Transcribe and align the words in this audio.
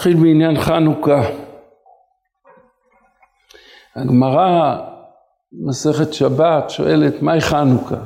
נתחיל 0.00 0.16
בעניין 0.16 0.60
חנוכה. 0.60 1.22
הגמרא 3.96 4.76
מסכת 5.52 6.14
שבת 6.14 6.70
שואלת 6.70 7.22
מהי 7.22 7.40
חנוכה? 7.40 7.96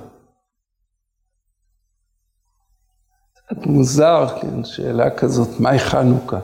מוזר, 3.66 4.26
כן, 4.40 4.64
שאלה 4.64 5.10
כזאת, 5.10 5.60
מהי 5.60 5.78
חנוכה? 5.78 6.38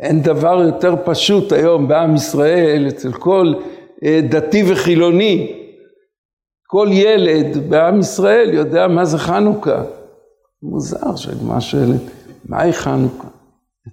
אין 0.00 0.22
דבר 0.22 0.62
יותר 0.62 0.94
פשוט 1.04 1.52
היום 1.52 1.88
בעם 1.88 2.14
ישראל, 2.14 2.86
אצל 2.88 3.12
כל 3.12 3.54
אה, 4.04 4.20
דתי 4.30 4.72
וחילוני, 4.72 5.64
כל 6.66 6.88
ילד 6.90 7.70
בעם 7.70 8.00
ישראל 8.00 8.54
יודע 8.54 8.88
מה 8.88 9.04
זה 9.04 9.18
חנוכה. 9.18 9.82
מוזר 10.62 11.16
שהגמרא 11.16 11.60
שואלת, 11.60 12.02
מהי 12.44 12.72
חנוכה? 12.72 13.37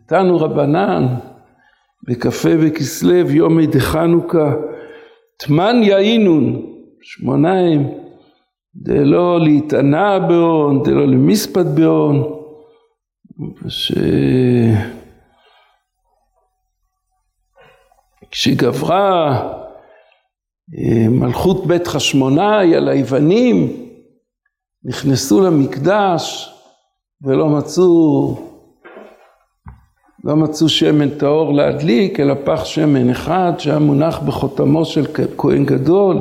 איתנו 0.02 0.38
רבנן, 0.38 1.06
בכ"ה 2.08 2.58
בכסלו 2.64 3.30
יומי 3.30 3.68
דחנוכה, 3.68 4.54
תמן 5.38 5.76
יאינון, 5.84 6.66
שמוניים, 7.02 7.92
דלא 8.76 9.40
להתענה 9.40 10.20
בהון, 10.20 10.84
דלא 10.84 11.08
למספד 11.08 11.76
בהון, 11.76 12.24
וש... 13.64 13.92
כשגברה 18.32 19.36
אה, 20.78 21.10
מלכות 21.10 21.66
בית 21.66 21.88
חשמונאי 21.88 22.76
על 22.76 22.90
היוונים, 22.90 23.86
נכנסו 24.84 25.42
למקדש 25.42 26.54
ולא 27.22 27.50
מצאו 27.50 28.55
לא 30.26 30.36
מצאו 30.36 30.70
שמן 30.70 31.10
טהור 31.10 31.54
להדליק, 31.54 32.20
אלא 32.20 32.34
פח 32.46 32.66
שמן 32.66 33.10
אחד 33.10 33.54
שהיה 33.58 33.80
מונח 33.80 34.20
בחותמו 34.20 34.86
של 34.86 35.06
כהן 35.38 35.66
גדול. 35.66 36.18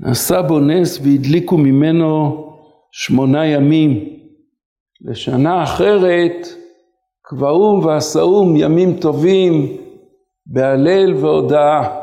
ונעשה 0.00 0.42
בו 0.42 0.60
נס 0.60 0.98
והדליקו 0.98 1.56
ממנו 1.56 2.44
שמונה 2.92 3.46
ימים. 3.46 4.18
לשנה 5.00 5.62
אחרת 5.62 6.46
קבעום 7.22 7.84
ועשאום 7.84 8.56
ימים 8.56 9.00
טובים 9.00 9.76
בהלל 10.46 11.14
והודאה. 11.14 11.98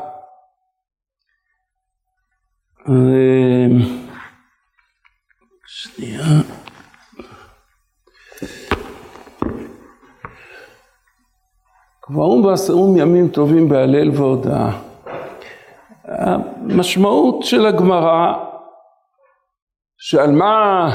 שנייה. 5.66 6.65
קבעום 12.08 12.44
ועשאום 12.44 12.96
ימים 12.96 13.28
טובים 13.28 13.68
בהלל 13.68 14.10
והודאה. 14.10 14.80
המשמעות 16.04 17.44
של 17.44 17.66
הגמרא 17.66 18.34
שעל 19.98 20.32
מה, 20.32 20.88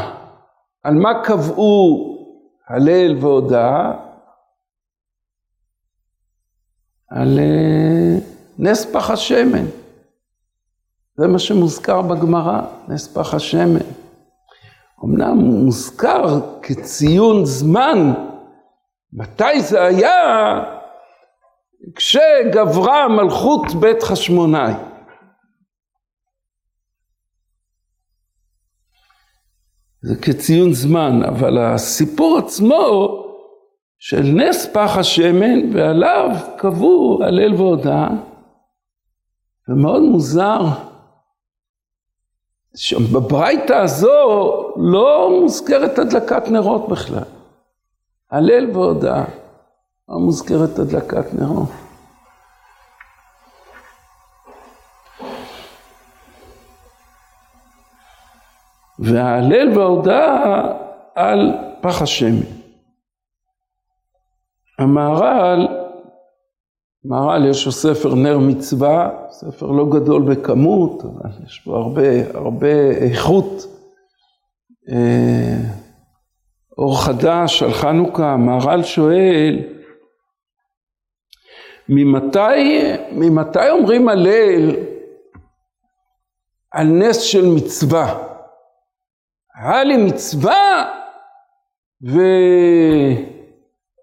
מה 0.86 1.24
קבעו 1.24 2.08
הלל 2.68 3.18
והודאה? 3.22 3.92
על 7.10 7.40
אה, 7.40 8.18
נס 8.60 8.86
פח 8.94 9.10
השמן. 9.10 9.66
זה 11.18 11.28
מה 11.28 11.40
שמוזכר 11.40 12.02
בגמרא, 12.02 12.62
נס 12.88 13.18
פח 13.18 13.34
השמן. 13.34 13.86
אמנם 15.06 15.38
מוזכר 15.38 16.40
כציון 16.62 17.46
זמן, 17.46 18.14
מתי 19.14 19.62
זה 19.62 19.84
היה? 19.84 20.81
כשגברה 21.96 23.08
מלכות 23.08 23.76
בית 23.80 24.04
חשמונאי. 24.04 24.74
זה 30.02 30.16
כציון 30.22 30.74
זמן, 30.74 31.24
אבל 31.24 31.58
הסיפור 31.58 32.38
עצמו 32.38 33.18
של 34.00 34.22
נס 34.22 34.68
פח 34.74 34.98
השמן 34.98 35.76
ועליו 35.76 36.30
קבעו 36.58 37.20
הלל 37.24 37.54
והודאה 37.54 38.08
ומאוד 39.68 40.02
מוזר 40.02 40.62
שבברייתא 42.76 43.74
הזו 43.74 44.74
לא 44.78 45.40
מוזכרת 45.42 46.00
הדלקת 46.00 46.48
נרות 46.48 46.90
בכלל. 46.90 47.24
הלל 48.32 48.70
והודאה. 48.74 49.41
מוזכרת 50.20 50.80
הדלקת 50.80 51.34
נרות. 51.34 51.70
וההלל 59.00 59.78
וההודאה 59.78 60.62
על 61.16 61.54
פח 61.82 62.02
השמן. 62.02 62.62
המהר"ל, 64.80 65.68
מהר"ל 67.06 67.46
יש 67.50 67.66
לו 67.66 67.72
ספר 67.72 68.16
נר 68.16 68.40
מצווה, 68.40 69.10
ספר 69.30 69.66
לא 69.66 69.86
גדול 69.90 70.22
בכמות, 70.22 71.04
אבל 71.04 71.30
יש 71.46 71.66
בו 71.66 71.76
הרבה, 71.76 72.30
הרבה 72.34 72.92
איכות. 72.92 73.66
אה, 74.90 75.58
אור 76.78 77.02
חדש 77.02 77.64
על 77.64 77.74
חנוכה, 77.74 78.34
המהר"ל 78.34 78.84
שואל, 78.84 79.60
ממתי, 81.94 82.82
ממתי 83.12 83.70
אומרים 83.70 84.10
הלל 84.10 84.76
על 86.72 86.88
נס 86.88 87.18
של 87.22 87.46
מצווה? 87.46 88.28
היה 89.56 89.84
לי 89.84 89.98
מצווה 89.98 90.90
ו... 92.08 92.20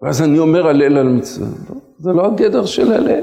ואז 0.01 0.21
אני 0.21 0.39
אומר 0.39 0.67
הלל 0.67 0.97
על 0.97 1.07
מצווה. 1.07 1.47
לא, 1.69 1.75
זה 1.97 2.11
לא 2.11 2.25
הגדר 2.25 2.65
של 2.65 2.93
הלל. 2.93 3.21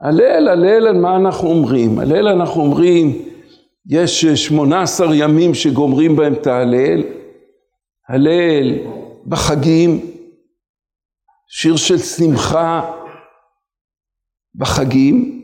הלל, 0.00 0.48
הלל 0.48 0.86
על 0.86 0.96
מה 0.96 1.16
אנחנו 1.16 1.48
אומרים? 1.48 1.98
הלל 1.98 2.28
אנחנו 2.28 2.60
אומרים, 2.60 3.22
יש 3.86 4.26
שמונה 4.26 4.82
עשר 4.82 5.14
ימים 5.14 5.54
שגומרים 5.54 6.16
בהם 6.16 6.32
את 6.32 6.46
ההלל. 6.46 7.02
הלל 8.08 8.74
בחגים, 9.26 10.00
שיר 11.48 11.76
של 11.76 11.98
שמחה 11.98 12.92
בחגים, 14.54 15.42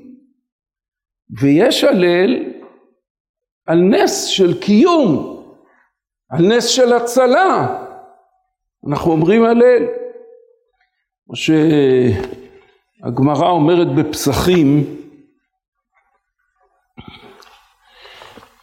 ויש 1.41 1.85
הלל 1.85 2.53
על 3.67 3.79
נס 3.79 4.25
של 4.25 4.61
קיום, 4.61 5.43
על 6.31 6.57
נס 6.57 6.67
של 6.67 6.93
הצלה. 6.93 7.81
אנחנו 8.89 9.13
אומרים 9.13 9.45
הלל. 9.45 9.87
כמו 11.27 11.37
שהגמרא 13.07 13.51
אומרת 13.51 13.95
בפסחים, 13.95 14.85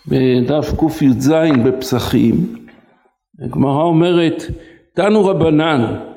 בדף 0.08 0.66
קי"ז 0.80 1.34
בפסחים, 1.66 2.66
הגמרא 3.46 3.84
אומרת, 3.84 4.44
תנו 4.94 5.26
רבנן, 5.26 6.11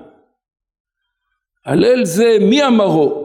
הלל 1.67 2.05
זה 2.05 2.37
מי 2.41 2.67
אמרו? 2.67 3.25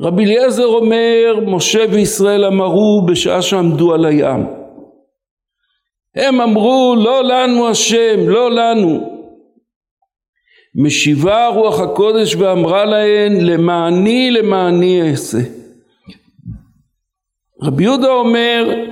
רבי 0.00 0.24
אליעזר 0.24 0.66
אומר, 0.66 1.40
משה 1.46 1.84
וישראל 1.90 2.44
אמרו 2.44 3.06
בשעה 3.06 3.42
שעמדו 3.42 3.94
על 3.94 4.04
הים. 4.04 4.46
הם 6.16 6.40
אמרו, 6.40 6.96
לא 6.98 7.24
לנו 7.24 7.68
השם, 7.68 8.28
לא 8.28 8.50
לנו. 8.50 9.20
משיבה 10.74 11.48
רוח 11.48 11.80
הקודש 11.80 12.34
ואמרה 12.34 12.84
להן, 12.84 13.40
למעני 13.40 14.30
למעני 14.30 15.10
אעשה. 15.10 15.38
רבי 17.62 17.84
יהודה 17.84 18.08
אומר, 18.08 18.84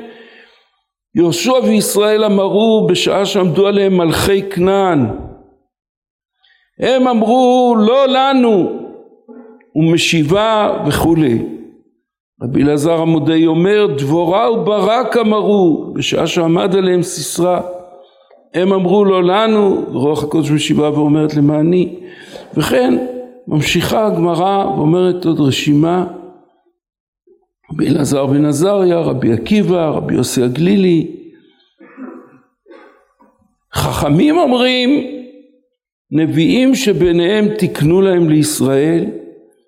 יהושע 1.14 1.52
וישראל 1.52 2.24
אמרו 2.24 2.86
בשעה 2.90 3.26
שעמדו 3.26 3.66
עליהם 3.66 3.96
מלכי 3.96 4.50
כנען, 4.50 5.06
הם 6.80 7.08
אמרו 7.08 7.76
לא 7.78 8.06
לנו. 8.08 8.78
ומשיבה 9.76 10.78
וכולי. 10.86 11.46
רבי 12.42 12.62
אלעזר 12.62 13.02
עמודי 13.02 13.46
אומר 13.46 13.86
דבורה 13.98 14.52
וברק 14.52 15.16
אמרו 15.16 15.92
בשעה 15.94 16.26
שעמד 16.26 16.76
עליהם 16.76 17.02
סיסרא 17.02 17.60
הם 18.54 18.72
אמרו 18.72 19.04
לא 19.04 19.24
לנו. 19.24 19.86
ורוח 19.92 20.24
הקודש 20.24 20.50
משיבה 20.50 20.90
ואומרת 20.90 21.34
למעני 21.34 21.94
וכן 22.54 22.94
ממשיכה 23.48 24.06
הגמרא 24.06 24.64
ואומרת 24.66 25.24
עוד 25.24 25.40
רשימה. 25.40 26.06
רבי 27.72 27.88
אלעזר 27.88 28.26
בן 28.26 28.44
עזריה, 28.44 28.98
רבי 28.98 29.32
עקיבא, 29.32 29.88
רבי 29.88 30.14
יוסי 30.14 30.42
הגלילי. 30.42 31.10
וחכמים 33.74 34.38
אומרים, 34.38 35.17
נביאים 36.10 36.74
שביניהם 36.74 37.48
תקנו 37.58 38.00
להם 38.00 38.28
לישראל, 38.28 39.06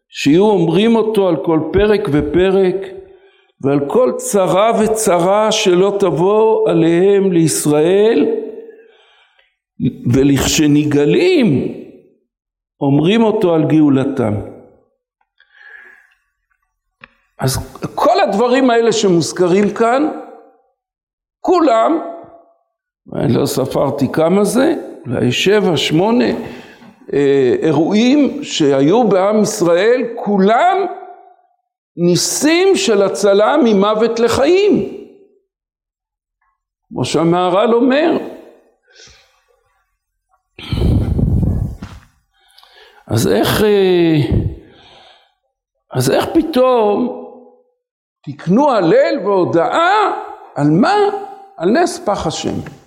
שיהיו 0.08 0.44
אומרים 0.44 0.96
אותו 0.96 1.28
על 1.28 1.36
כל 1.44 1.60
פרק 1.72 2.00
ופרק, 2.12 2.74
ועל 3.60 3.80
כל 3.88 4.12
צרה 4.16 4.72
וצרה 4.80 5.52
שלא 5.52 5.96
תבוא 6.00 6.70
עליהם 6.70 7.32
לישראל, 7.32 8.26
ולכשנגאלים 10.12 11.74
אומרים 12.80 13.22
אותו 13.22 13.54
על 13.54 13.64
גאולתם. 13.64 14.34
אז 17.38 17.80
כל 17.94 18.20
הדברים 18.20 18.70
האלה 18.70 18.92
שמוזכרים 18.92 19.70
כאן, 19.70 20.08
כולם, 21.40 22.00
אני 23.14 23.34
לא 23.34 23.46
ספרתי 23.46 24.12
כמה 24.12 24.44
זה, 24.44 24.89
אולי 25.06 25.32
שבע, 25.32 25.76
שמונה 25.76 26.24
אה, 27.12 27.54
אירועים 27.62 28.44
שהיו 28.44 29.08
בעם 29.08 29.42
ישראל, 29.42 30.02
כולם 30.24 30.86
ניסים 31.96 32.76
של 32.76 33.02
הצלה 33.02 33.56
ממוות 33.64 34.20
לחיים. 34.20 35.00
כמו 36.88 37.04
שהמהר"ל 37.04 37.74
אומר. 37.74 38.18
אז 43.06 43.28
איך, 43.28 43.62
אה, 43.62 44.16
אז 45.92 46.10
איך 46.10 46.24
פתאום 46.34 47.26
תקנו 48.26 48.70
הלל 48.70 49.18
והודאה 49.24 50.10
על 50.54 50.70
מה? 50.70 50.96
על 51.56 51.70
נס 51.70 51.98
פח 52.04 52.26
השם. 52.26 52.79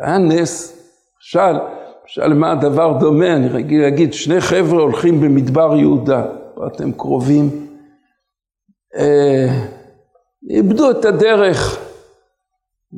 היה 0.00 0.18
נס, 0.18 0.72
משל, 1.20 1.58
משל 2.04 2.26
למה 2.26 2.52
הדבר 2.52 2.98
דומה, 2.98 3.36
אני 3.36 3.48
רגיל 3.48 3.82
להגיד, 3.82 4.12
שני 4.12 4.40
חבר'ה 4.40 4.82
הולכים 4.82 5.20
במדבר 5.20 5.76
יהודה, 5.76 6.24
אתם 6.66 6.92
קרובים, 6.92 7.66
אה, 8.96 9.46
איבדו 10.50 10.90
את 10.90 11.04
הדרך 11.04 11.78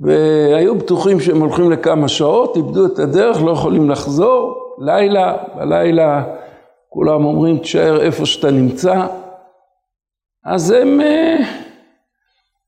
והיו 0.02 0.74
בטוחים 0.74 1.20
שהם 1.20 1.40
הולכים 1.40 1.70
לכמה 1.70 2.08
שעות, 2.08 2.56
איבדו 2.56 2.86
את 2.86 2.98
הדרך, 2.98 3.42
לא 3.42 3.50
יכולים 3.50 3.90
לחזור, 3.90 4.74
לילה, 4.78 5.36
בלילה 5.56 6.24
כולם 6.88 7.24
אומרים 7.24 7.58
תשאר 7.58 8.00
איפה 8.00 8.26
שאתה 8.26 8.50
נמצא, 8.50 9.06
אז 10.44 10.70
הם 10.70 11.00
אה, 11.00 11.36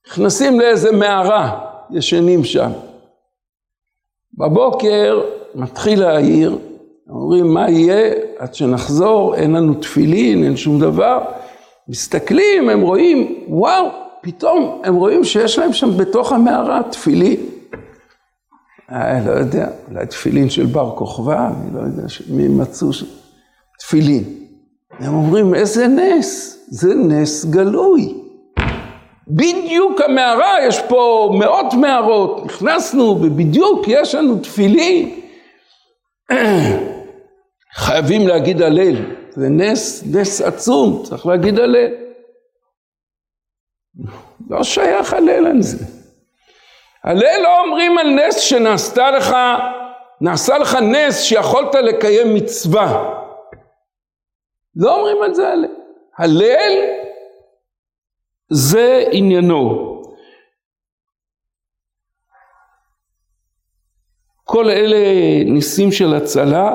נכנסים 0.06 0.60
לאיזה 0.60 0.92
מערה, 0.92 1.60
ישנים 1.90 2.44
שם. 2.44 2.70
בבוקר 4.40 5.20
מתחיל 5.54 6.00
להעיר, 6.00 6.58
אומרים 7.10 7.54
מה 7.54 7.70
יהיה 7.70 8.14
עד 8.38 8.54
שנחזור, 8.54 9.34
אין 9.34 9.52
לנו 9.52 9.74
תפילין, 9.74 10.44
אין 10.44 10.56
שום 10.56 10.80
דבר. 10.80 11.18
מסתכלים, 11.88 12.68
הם 12.68 12.80
רואים, 12.80 13.44
וואו, 13.48 13.86
פתאום 14.20 14.80
הם 14.84 14.94
רואים 14.94 15.24
שיש 15.24 15.58
להם 15.58 15.72
שם 15.72 15.96
בתוך 15.96 16.32
המערה 16.32 16.80
תפילין. 16.90 17.40
אה, 18.92 19.20
לא 19.26 19.30
יודע, 19.30 19.68
אולי 19.90 20.06
תפילין 20.06 20.50
של 20.50 20.66
בר 20.66 20.92
כוכבא, 20.96 21.48
אני 21.48 21.74
לא 21.74 21.80
יודע 21.80 22.02
מי 22.30 22.48
מצאו 22.48 22.92
שם. 22.92 23.06
תפילין. 23.78 24.24
הם 24.98 25.14
אומרים, 25.14 25.54
איזה 25.54 25.86
נס, 25.86 26.58
זה 26.68 26.94
נס 26.94 27.44
גלוי. 27.44 28.19
בדיוק 29.36 30.00
המערה, 30.00 30.66
יש 30.66 30.82
פה 30.88 31.30
מאות 31.38 31.74
מערות, 31.74 32.44
נכנסנו 32.44 33.04
ובדיוק 33.04 33.84
יש 33.88 34.14
לנו 34.14 34.38
תפילין. 34.38 35.20
חייבים 37.74 38.28
להגיד 38.28 38.62
הלל, 38.62 38.96
זה 39.30 39.48
נס, 39.48 40.04
נס 40.14 40.40
עצום, 40.40 41.02
צריך 41.04 41.26
להגיד 41.26 41.58
הלל. 41.58 41.88
לא 44.50 44.62
שייך 44.62 45.12
הלל 45.12 45.46
על 45.46 45.62
זה. 45.62 45.84
הלל 47.04 47.42
לא 47.42 47.60
אומרים 47.60 47.98
על 47.98 48.10
נס 48.10 48.36
שנעשתה 48.36 49.10
לך, 49.10 49.36
נעשה 50.20 50.58
לך 50.58 50.74
נס 50.74 51.20
שיכולת 51.20 51.74
לקיים 51.74 52.34
מצווה. 52.34 53.14
לא 54.76 54.96
אומרים 54.96 55.22
על 55.22 55.34
זה 55.34 55.48
הלל. 55.48 55.66
הלל 56.18 56.99
זה 58.52 59.04
עניינו. 59.12 59.86
כל 64.44 64.70
אלה 64.70 64.98
ניסים 65.44 65.92
של 65.92 66.14
הצלה. 66.14 66.74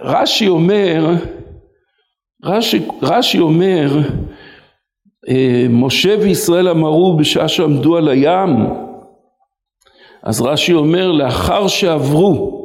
רש"י 0.00 0.48
אומר, 0.48 1.06
רש"י, 2.44 2.88
רש"י 3.02 3.38
אומר, 3.38 3.90
אה, 5.28 5.66
משה 5.70 6.16
וישראל 6.20 6.68
אמרו 6.68 7.16
בשעה 7.16 7.48
שעמדו 7.48 7.96
על 7.96 8.08
הים, 8.08 8.48
אז 10.22 10.40
רש"י 10.40 10.72
אומר, 10.72 11.12
לאחר 11.12 11.68
שעברו, 11.68 12.56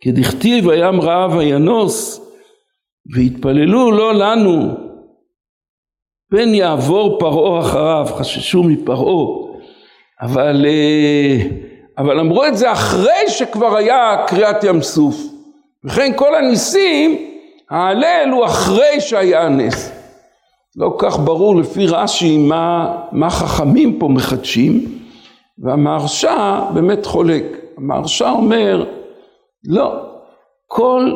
כדכתיב 0.00 0.68
הים 0.68 1.00
רעב 1.00 1.32
וינוס, 1.34 2.20
והתפללו 3.14 3.92
לא 3.92 4.14
לנו, 4.14 4.83
פן 6.30 6.54
יעבור 6.54 7.18
פרעה 7.18 7.60
אחריו, 7.60 8.06
חששו 8.18 8.62
מפרעה, 8.62 9.44
אבל, 10.22 10.66
אה, 10.68 11.48
אבל 11.98 12.20
אמרו 12.20 12.44
את 12.44 12.56
זה 12.56 12.72
אחרי 12.72 13.28
שכבר 13.28 13.76
היה 13.76 14.24
קריעת 14.26 14.64
ים 14.64 14.82
סוף, 14.82 15.16
וכן 15.84 16.12
כל 16.16 16.34
הניסים, 16.34 17.18
ההלל 17.70 18.30
הוא 18.32 18.44
אחרי 18.44 19.00
שהיה 19.00 19.42
הנס. 19.42 19.92
לא 20.76 20.94
כך 20.98 21.18
ברור 21.18 21.56
לפי 21.56 21.86
רש"י 21.86 22.36
מה, 22.36 22.94
מה 23.12 23.30
חכמים 23.30 23.98
פה 23.98 24.08
מחדשים, 24.08 24.84
והמהרש"א 25.58 26.60
באמת 26.74 27.06
חולק. 27.06 27.44
המהרש"א 27.78 28.30
אומר, 28.30 28.84
לא, 29.68 29.92
כל 30.66 31.12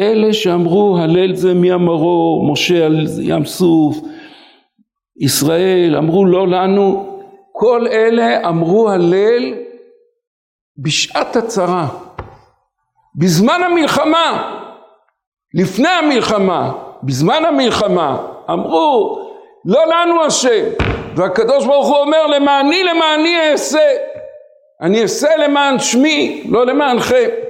אלה 0.00 0.32
שאמרו 0.32 0.98
הלל 0.98 1.34
זה 1.34 1.54
מי 1.54 1.74
אמרו, 1.74 2.48
משה 2.52 2.86
על 2.86 3.06
ים 3.20 3.44
סוף, 3.44 3.98
ישראל, 5.20 5.96
אמרו 5.98 6.26
לא 6.26 6.48
לנו, 6.48 7.18
כל 7.52 7.86
אלה 7.86 8.48
אמרו 8.48 8.90
הלל 8.90 9.54
בשעת 10.78 11.36
הצרה, 11.36 11.86
בזמן 13.18 13.60
המלחמה, 13.62 14.52
לפני 15.54 15.88
המלחמה, 15.88 16.72
בזמן 17.02 17.44
המלחמה, 17.44 18.26
אמרו 18.50 19.18
לא 19.64 19.84
לנו 19.86 20.24
השם, 20.24 20.64
והקדוש 21.16 21.66
ברוך 21.66 21.88
הוא 21.88 21.96
אומר 21.96 22.26
למעני 22.26 22.84
למעני 22.84 23.50
אעשה, 23.50 23.88
אני 24.82 25.02
אעשה 25.02 25.36
למען 25.36 25.78
שמי, 25.78 26.44
לא 26.48 26.66
למענכם. 26.66 27.45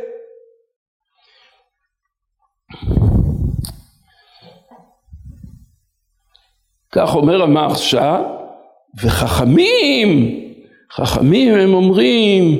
כך 6.96 7.14
אומר 7.14 7.42
המהרש"א, 7.42 8.22
וחכמים, 9.04 10.40
חכמים 10.92 11.54
הם 11.54 11.74
אומרים 11.74 12.58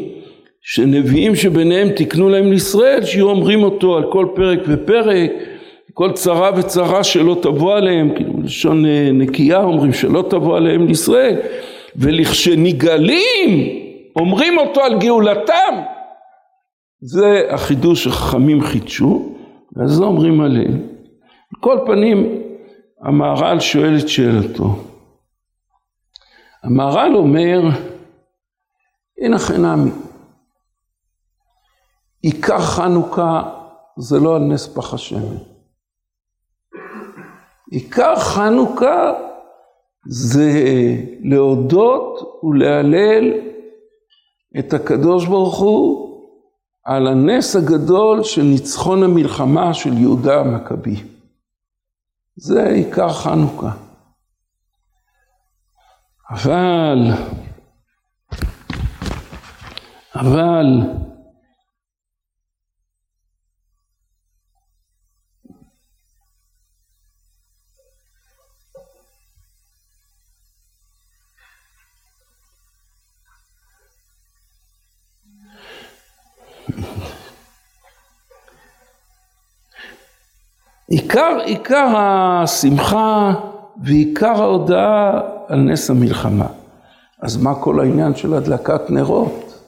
שנביאים 0.63 1.35
שביניהם 1.35 1.89
תקנו 1.97 2.29
להם 2.29 2.53
לישראל, 2.53 3.05
שיהיו 3.05 3.31
אומרים 3.31 3.63
אותו 3.63 3.97
על 3.97 4.13
כל 4.13 4.27
פרק 4.35 4.59
ופרק, 4.69 5.31
כל 5.95 6.13
צרה 6.13 6.51
וצרה 6.57 7.05
שלא 7.05 7.37
תבוא 7.43 7.75
עליהם, 7.75 8.15
כאילו 8.15 8.33
בלשון 8.33 8.87
אה, 8.87 9.11
נקייה 9.13 9.63
אומרים 9.63 9.93
שלא 9.93 10.25
תבוא 10.31 10.57
עליהם 10.57 10.87
לישראל, 10.87 11.37
ולכשנגאלים 11.97 13.69
אומרים 14.17 14.59
אותו 14.59 14.81
על 14.81 14.99
גאולתם, 14.99 15.75
זה 17.01 17.43
החידוש 17.51 18.05
שחכמים 18.05 18.63
חידשו, 18.63 19.33
ואז 19.77 20.01
לא 20.01 20.07
אומרים 20.07 20.41
עליהם. 20.41 20.73
על 21.55 21.61
כל 21.61 21.79
פנים, 21.87 22.36
המהר"ל 23.07 23.61
שואל 23.61 23.99
את 23.99 24.09
שאלתו. 24.09 24.77
המהר"ל 26.63 27.17
אומר, 27.17 27.61
הנה 29.19 29.39
חינמי, 29.39 29.91
עיקר 32.23 32.59
חנוכה 32.59 33.43
זה 33.99 34.19
לא 34.21 34.37
על 34.37 34.43
נס 34.43 34.67
פח 34.77 34.95
השמן. 34.95 35.37
עיקר 37.71 38.17
חנוכה 38.17 39.13
זה 40.07 40.51
להודות 41.21 42.41
ולהלל 42.43 43.33
את 44.59 44.75
הקדוש 44.75 45.27
ברוך 45.27 45.59
הוא 45.59 46.21
על 46.85 47.07
הנס 47.07 47.57
הגדול 47.57 48.23
של 48.23 48.43
ניצחון 48.43 49.03
המלחמה 49.03 49.75
של 49.75 49.99
יהודה 49.99 50.41
המכבי. 50.41 51.16
זה 52.37 52.69
עיקר 52.69 53.13
חנוכה. 53.13 53.71
אבל, 56.31 56.99
אבל 60.15 60.67
עיקר, 80.91 81.39
עיקר 81.45 81.93
השמחה 81.97 83.35
ועיקר 83.85 84.43
ההודעה 84.43 85.21
על 85.49 85.59
נס 85.61 85.91
המלחמה. 85.91 86.47
אז 87.23 87.37
מה 87.37 87.55
כל 87.55 87.81
העניין 87.81 88.15
של 88.15 88.35
הדלקת 88.35 88.91
נרות? 88.91 89.63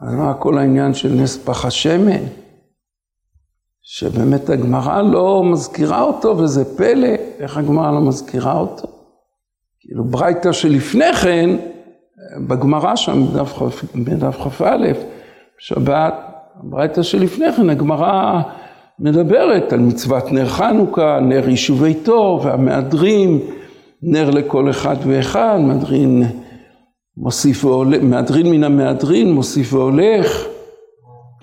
אז 0.00 0.14
מה 0.14 0.34
כל 0.34 0.58
העניין 0.58 0.94
של 0.94 1.08
נס 1.08 1.36
פח 1.44 1.64
השמן? 1.64 2.22
שבאמת 3.82 4.50
הגמרא 4.50 5.02
לא 5.02 5.42
מזכירה 5.52 6.02
אותו, 6.02 6.38
וזה 6.38 6.76
פלא, 6.76 7.14
איך 7.38 7.56
הגמרא 7.56 7.92
לא 7.92 8.00
מזכירה 8.00 8.58
אותו? 8.58 8.88
כאילו 9.80 10.04
ברייתא 10.04 10.52
שלפני 10.52 11.12
כן, 11.12 11.50
בגמרא 12.48 12.96
שם, 12.96 13.26
בדף 13.94 14.36
כ"א, 14.36 14.76
בשבת, 15.58 16.14
ברייתא 16.62 17.02
שלפני 17.02 17.52
כן, 17.52 17.70
הגמרא 17.70 18.42
מדברת 18.98 19.72
על 19.72 19.80
מצוות 19.80 20.32
נר 20.32 20.46
חנוכה, 20.46 21.20
נר 21.20 21.48
יישובי 21.48 21.94
תור 21.94 22.40
והמהדרין, 22.44 23.40
נר 24.02 24.30
לכל 24.30 24.70
אחד 24.70 24.96
ואחד, 25.06 25.58
מהדרין 25.60 26.22
מוסיף 27.16 27.64
והולך, 27.64 28.02
מהדרין 28.02 28.50
מן 28.50 28.64
המהדרין 28.64 29.32
מוסיף 29.32 29.72
והולך. 29.72 30.46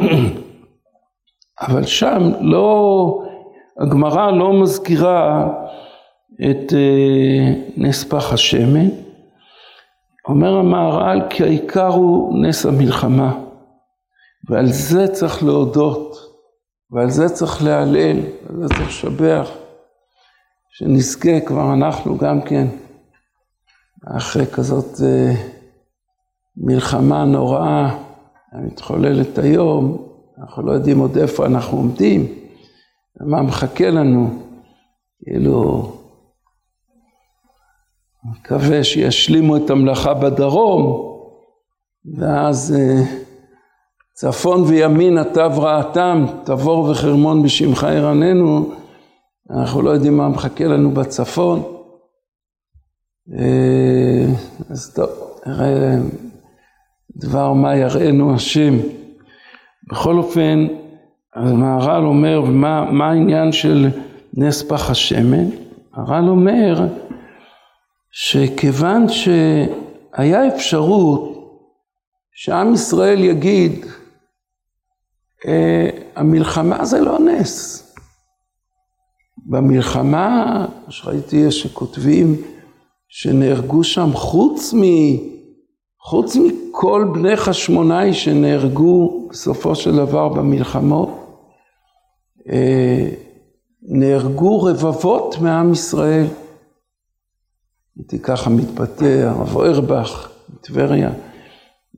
אבל 1.67 1.83
שם 1.83 2.31
לא, 2.41 3.23
הגמרא 3.79 4.31
לא 4.31 4.61
מזכירה 4.61 5.49
את 6.33 6.73
אה, 6.73 7.53
נס 7.77 8.03
פח 8.03 8.33
השמן. 8.33 8.87
אומר 10.27 10.57
המהר"ל 10.57 11.21
כי 11.29 11.43
העיקר 11.43 11.87
הוא 11.87 12.41
נס 12.41 12.65
המלחמה, 12.65 13.39
ועל 14.49 14.65
זה 14.65 15.07
צריך 15.07 15.43
להודות, 15.43 16.30
ועל 16.91 17.09
זה 17.09 17.29
צריך 17.29 17.63
להלל, 17.63 18.19
ועל 18.19 18.57
זה 18.61 18.67
צריך 18.67 18.87
לשבח, 18.87 19.49
שנזכה 20.69 21.39
כבר 21.45 21.73
אנחנו 21.73 22.17
גם 22.17 22.41
כן, 22.41 22.67
אחרי 24.17 24.45
כזאת 24.45 25.01
אה, 25.03 25.33
מלחמה 26.57 27.25
נוראה 27.25 27.97
המתחוללת 28.51 29.37
היום, 29.37 30.07
אנחנו 30.41 30.63
לא 30.63 30.71
יודעים 30.71 30.99
עוד 30.99 31.17
איפה 31.17 31.45
אנחנו 31.45 31.77
עומדים, 31.77 32.27
ומה 33.21 33.41
מחכה 33.41 33.89
לנו, 33.89 34.29
כאילו, 35.23 35.91
מקווה 38.23 38.83
שישלימו 38.83 39.57
את 39.57 39.69
המלאכה 39.69 40.13
בדרום, 40.13 41.11
ואז 42.17 42.75
אה, 42.79 43.20
צפון 44.13 44.61
וימין 44.61 45.17
הטב 45.17 45.51
רעתם, 45.57 46.25
תבור 46.43 46.89
וחרמון 46.89 47.43
בשמך 47.43 47.87
ירננו, 47.95 48.71
אנחנו 49.49 49.81
לא 49.81 49.89
יודעים 49.89 50.17
מה 50.17 50.29
מחכה 50.29 50.65
לנו 50.65 50.91
בצפון. 50.91 51.63
אה, 53.39 54.25
אז 54.69 54.93
טוב, 54.93 55.09
נראה 55.45 55.95
דבר 57.15 57.53
מה 57.53 57.75
יראנו 57.75 58.35
השם. 58.35 58.73
בכל 59.91 60.17
אופן, 60.17 60.67
המהר"ל 61.35 62.05
אומר, 62.05 62.41
מה, 62.41 62.91
מה 62.91 63.09
העניין 63.09 63.51
של 63.51 63.89
נס 64.33 64.63
פח 64.63 64.89
השמן? 64.89 65.45
הר"ל 65.93 66.29
אומר 66.29 66.87
שכיוון 68.11 69.05
שהיה 69.09 70.47
אפשרות 70.47 71.31
שעם 72.31 72.73
ישראל 72.73 73.19
יגיד, 73.19 73.85
המלחמה 76.15 76.85
זה 76.85 77.01
לא 77.01 77.19
נס. 77.19 77.81
במלחמה, 79.45 80.65
שראיתי 80.89 81.51
שכותבים 81.51 82.41
שנהרגו 83.07 83.83
שם 83.83 84.09
חוץ 84.13 84.73
מ... 84.73 84.81
חוץ 86.03 86.35
מכל 86.35 87.07
בני 87.13 87.35
חשמונאי 87.35 88.13
שנהרגו 88.13 89.27
בסופו 89.29 89.75
של 89.75 89.95
דבר 89.95 90.29
במלחמות, 90.29 91.09
אה, 92.49 93.09
נהרגו 93.81 94.63
רבבות 94.63 95.35
מעם 95.41 95.71
ישראל. 95.71 96.25
הייתי 97.97 98.19
ככה 98.19 98.49
מתבטא, 98.49 99.23
הרב 99.27 99.55
אוירבך 99.55 100.29
מטבריה. 100.49 101.09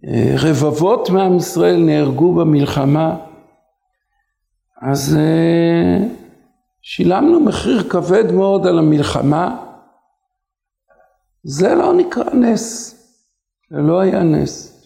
אה, 0.08 0.36
רבבות 0.38 1.10
מעם 1.10 1.38
ישראל 1.38 1.84
נהרגו 1.84 2.34
במלחמה, 2.34 3.18
אז 4.92 5.18
אה, 5.20 6.08
שילמנו 6.82 7.40
מחיר 7.40 7.84
כבד 7.90 8.32
מאוד 8.32 8.68
על 8.68 8.80
המלחמה. 8.80 9.66
זה 11.44 11.75
לא 11.75 11.94
נקרא 11.94 12.34
נס. 12.34 12.96
זה 13.72 13.78
לא 13.78 14.00
היה 14.00 14.24
נס. 14.24 14.84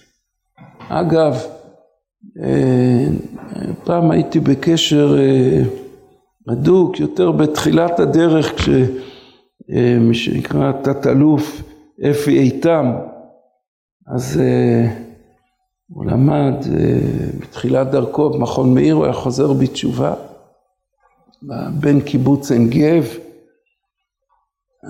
אגב, 0.89 1.33
אה, 2.43 3.05
פעם 3.83 4.11
הייתי 4.11 4.39
בקשר 4.39 5.17
אה, 5.19 5.61
הדוק 6.49 6.99
יותר 6.99 7.31
בתחילת 7.31 7.99
הדרך 7.99 8.53
כשמי 8.55 10.13
שנקרא 10.13 10.71
תת-אלוף 10.71 11.61
אפי 12.11 12.39
איתם, 12.39 12.93
אז 14.15 14.41
הוא 15.89 16.05
למד 16.05 16.53
בתחילת 17.39 17.91
דרכו 17.91 18.29
במכון 18.29 18.73
מאיר, 18.73 18.95
הוא 18.95 19.03
היה 19.03 19.13
חוזר 19.13 19.53
בתשובה, 19.53 20.13
בן 21.79 22.01
קיבוץ 22.01 22.51
עין 22.51 22.69
גב, 22.69 23.07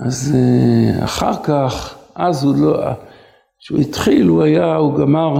אז 0.04 0.36
אחר 1.04 1.42
כך, 1.42 1.98
אז 2.14 2.44
הוא 2.44 2.54
לא, 2.56 2.78
כשהוא 3.60 3.78
התחיל, 3.78 4.28
הוא 4.28 4.42
היה, 4.42 4.76
הוא 4.76 4.98
גמר, 4.98 5.34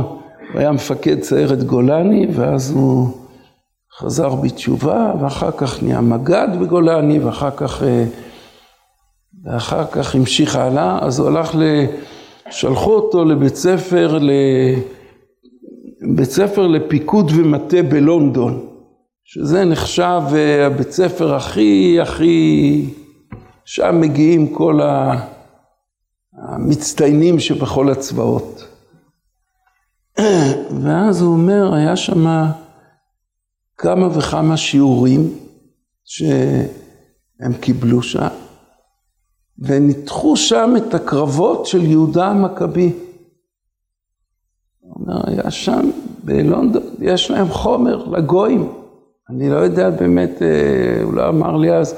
הוא 0.53 0.61
היה 0.61 0.73
מפקד 0.73 1.23
סיירת 1.23 1.63
גולני, 1.63 2.27
ואז 2.35 2.71
הוא 2.71 3.09
חזר 3.99 4.35
בתשובה, 4.35 5.13
ואחר 5.21 5.51
כך 5.51 5.83
נהיה 5.83 6.01
מג"ד 6.01 6.49
בגולני, 6.61 7.19
ואחר 7.19 7.51
כך, 7.51 7.83
אה, 7.83 8.05
ואחר 9.45 9.87
כך 9.87 10.15
המשיך 10.15 10.57
הלאה, 10.57 10.99
אז 11.03 11.19
הוא 11.19 11.29
הלך 11.29 11.55
ל... 11.55 11.63
שלחו 12.51 12.95
אותו 12.95 13.25
לבית 13.25 13.57
ספר, 13.57 14.19
לבית 16.09 16.31
ספר 16.31 16.67
לפיקוד 16.67 17.31
ומטה 17.37 17.83
בלונדון, 17.83 18.67
שזה 19.25 19.65
נחשב 19.65 20.23
אה, 20.33 20.67
הבית 20.67 20.91
ספר 20.91 21.35
הכי 21.35 21.99
הכי, 22.01 22.85
שם 23.65 24.01
מגיעים 24.01 24.55
כל. 24.55 24.81
המצטיינים 26.43 27.39
שבכל 27.39 27.91
הצבאות. 27.91 28.67
ואז 30.83 31.21
הוא 31.23 31.33
אומר, 31.33 31.75
היה 31.75 31.97
שם 31.97 32.47
כמה 33.77 34.19
וכמה 34.19 34.57
שיעורים 34.57 35.35
שהם 36.05 37.53
קיבלו 37.61 38.03
שם, 38.03 38.29
וניתחו 39.59 40.37
שם 40.37 40.75
את 40.77 40.95
הקרבות 40.95 41.67
של 41.67 41.85
יהודה 41.85 42.27
המכבי. 42.27 42.93
היה 45.07 45.51
שם 45.51 45.91
בלונדון, 46.25 46.83
יש 47.01 47.31
להם 47.31 47.49
חומר 47.49 48.05
לגויים. 48.05 48.69
אני 49.31 49.51
לא 49.51 49.57
יודע 49.57 49.91
באמת, 49.91 50.43
אה, 50.43 51.03
הוא 51.03 51.15
לא 51.15 51.29
אמר 51.29 51.57
לי 51.57 51.73
אז 51.73 51.95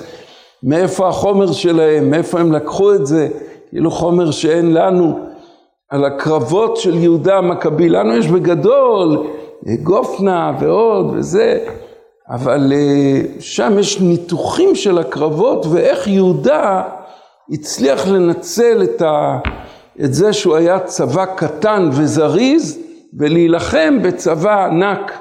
מאיפה 0.62 1.08
החומר 1.08 1.52
שלהם, 1.52 2.10
מאיפה 2.10 2.40
הם 2.40 2.52
לקחו 2.52 2.94
את 2.94 3.06
זה. 3.06 3.28
כאילו 3.68 3.90
חומר 3.90 4.30
שאין 4.30 4.74
לנו, 4.74 5.18
על 5.90 6.04
הקרבות 6.04 6.76
של 6.76 6.94
יהודה 6.94 7.38
המכבי. 7.38 7.88
לנו 7.88 8.16
יש 8.16 8.28
בגדול 8.28 9.26
גופנה 9.82 10.52
ועוד 10.60 11.12
וזה, 11.14 11.58
אבל 12.28 12.72
אה, 12.72 13.20
שם 13.40 13.78
יש 13.78 14.00
ניתוחים 14.00 14.74
של 14.74 14.98
הקרבות 14.98 15.66
ואיך 15.66 16.06
יהודה 16.06 16.82
הצליח 17.50 18.08
לנצל 18.08 18.82
את, 18.82 19.02
ה, 19.02 19.38
את 20.04 20.14
זה 20.14 20.32
שהוא 20.32 20.56
היה 20.56 20.78
צבא 20.78 21.24
קטן 21.24 21.88
וזריז 21.92 22.89
ולהילחם 23.18 23.98
בצבא 24.02 24.66
ענק. 24.66 25.12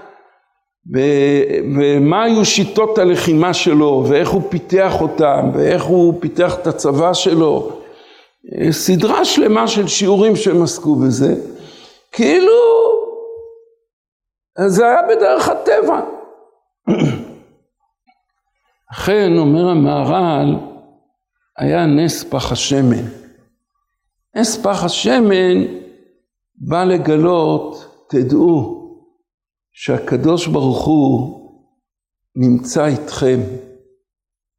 ומה 1.75 2.24
היו 2.24 2.46
שיטות 2.46 2.98
הלחימה 2.98 3.53
שלו, 3.53 4.05
ואיך 4.10 4.29
הוא 4.29 4.41
פיתח 4.50 5.01
אותם, 5.01 5.51
ואיך 5.53 5.84
הוא 5.84 6.13
פיתח 6.22 6.55
את 6.62 6.67
הצבא 6.67 7.13
שלו, 7.13 7.79
סדרה 8.72 9.25
שלמה 9.25 9.67
של 9.67 9.88
שיעורים 9.88 10.36
שהם 10.36 10.63
עסקו 10.63 10.96
בזה, 10.96 11.36
כאילו 12.12 12.53
זה 14.67 14.86
היה 14.86 15.01
בדרך 15.10 15.50
הטבע. 15.50 16.01
אכן, 18.93 19.38
אומר 19.38 19.69
המהר"ל, 19.69 20.55
היה 21.58 21.86
נס 21.86 22.24
פח 22.24 22.51
השמן. 22.51 23.05
נס 24.36 24.58
פח 24.58 24.84
השמן 24.84 25.63
בא 26.60 26.84
לגלות, 26.84 27.86
תדעו, 28.10 28.80
שהקדוש 29.72 30.48
ברוך 30.48 30.86
הוא 30.86 31.39
נמצא 32.36 32.86
איתכם. 32.86 33.39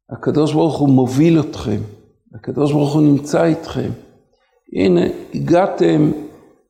הקדוש 0.09 0.53
ברוך 0.53 0.77
הוא 0.77 0.89
מוביל 0.89 1.39
אתכם. 1.39 1.79
הקדוש 2.35 2.71
ברוך 2.71 2.93
הוא 2.93 3.01
נמצא 3.01 3.43
איתכם. 3.43 3.89
הנה, 4.73 5.01
הגעתם, 5.33 6.11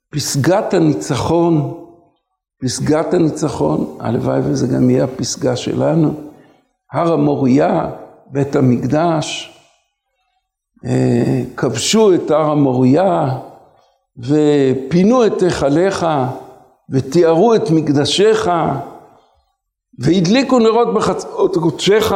פסגת 0.10 0.74
הניצחון, 0.74 1.86
פסגת 2.64 3.14
הניצחון, 3.14 3.98
הלוואי 4.00 4.40
וזה 4.44 4.68
גם 4.68 4.90
יהיה 4.90 5.04
הפסגה 5.04 5.56
שלנו. 5.56 6.14
הר 6.92 7.14
המוריה, 7.14 7.92
בית 8.28 8.56
המקדש, 8.56 9.58
אה, 10.86 11.44
כבשו 11.58 12.14
את 12.14 12.32
הר 12.32 12.52
המוריה 12.52 13.40
ופינו 14.18 15.26
את 15.26 15.42
היכליך 15.42 16.06
ותיארו 16.90 17.56
את 17.56 17.70
מקדשיך 17.72 18.52
והדליקו 20.00 20.60
נרות 20.60 20.94
בחצות 20.94 21.58
קודשך, 21.58 22.14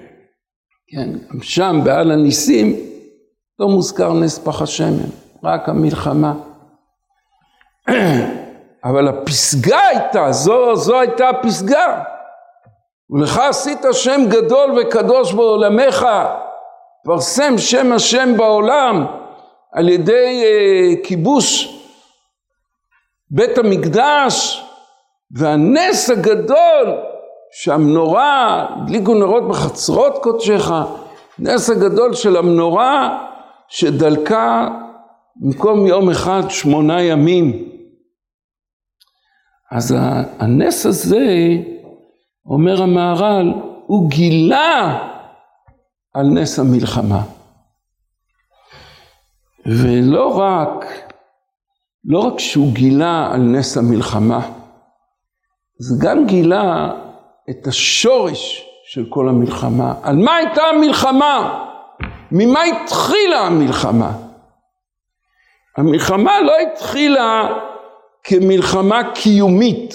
כן, 0.90 1.10
גם 1.30 1.42
שם 1.42 1.80
בעל 1.84 2.10
הניסים 2.10 2.76
לא 3.58 3.68
מוזכר 3.68 4.12
נס 4.12 4.38
פח 4.38 4.62
השמן, 4.62 5.08
רק 5.44 5.68
המלחמה. 5.68 6.34
אבל 8.84 9.08
הפסגה 9.08 9.80
הייתה, 9.80 10.32
זו, 10.32 10.76
זו 10.76 11.00
הייתה 11.00 11.28
הפסגה. 11.28 12.02
ולך 13.10 13.38
עשית 13.38 13.84
שם 13.92 14.20
גדול 14.28 14.78
וקדוש 14.78 15.32
בעולמך, 15.32 16.06
פרסם 17.04 17.58
שם 17.58 17.92
השם 17.92 18.36
בעולם 18.36 19.06
על 19.76 19.88
ידי 19.88 20.42
uh, 20.42 21.06
כיבוש 21.06 21.76
בית 23.30 23.58
המקדש 23.58 24.62
והנס 25.30 26.10
הגדול 26.10 26.98
שהמנורה, 27.52 28.66
הדליקו 28.70 29.14
נרות 29.14 29.48
בחצרות 29.48 30.18
קודשך, 30.22 30.70
נס 31.38 31.70
הגדול 31.70 32.14
של 32.14 32.36
המנורה 32.36 33.26
שדלקה 33.68 34.68
במקום 35.36 35.86
יום 35.86 36.10
אחד 36.10 36.42
שמונה 36.48 37.02
ימים. 37.02 37.68
אז 39.72 39.94
הנס 40.38 40.86
הזה, 40.86 41.26
אומר 42.46 42.82
המהר"ל, 42.82 43.52
הוא 43.86 44.10
גילה 44.10 44.98
על 46.14 46.26
נס 46.26 46.58
המלחמה. 46.58 47.35
ולא 49.66 50.38
רק, 50.38 50.84
לא 52.04 52.18
רק 52.18 52.38
שהוא 52.38 52.72
גילה 52.72 53.30
על 53.32 53.40
נס 53.40 53.76
המלחמה, 53.76 54.50
זה 55.78 56.06
גם 56.06 56.26
גילה 56.26 56.92
את 57.50 57.66
השורש 57.66 58.66
של 58.84 59.06
כל 59.08 59.28
המלחמה. 59.28 59.94
על 60.02 60.16
מה 60.16 60.36
הייתה 60.36 60.62
המלחמה? 60.62 61.64
ממה 62.32 62.62
התחילה 62.62 63.40
המלחמה? 63.40 64.12
המלחמה 65.76 66.40
לא 66.40 66.52
התחילה 66.58 67.48
כמלחמה 68.24 69.12
קיומית, 69.14 69.94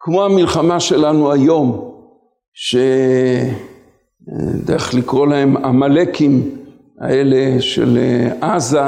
כמו 0.00 0.24
המלחמה 0.24 0.80
שלנו 0.80 1.32
היום, 1.32 1.94
שדרך 2.54 3.54
לקרוא 4.94 5.26
להם 5.26 5.56
עמלקים 5.56 6.59
האלה 7.00 7.60
של 7.60 7.98
עזה, 8.40 8.80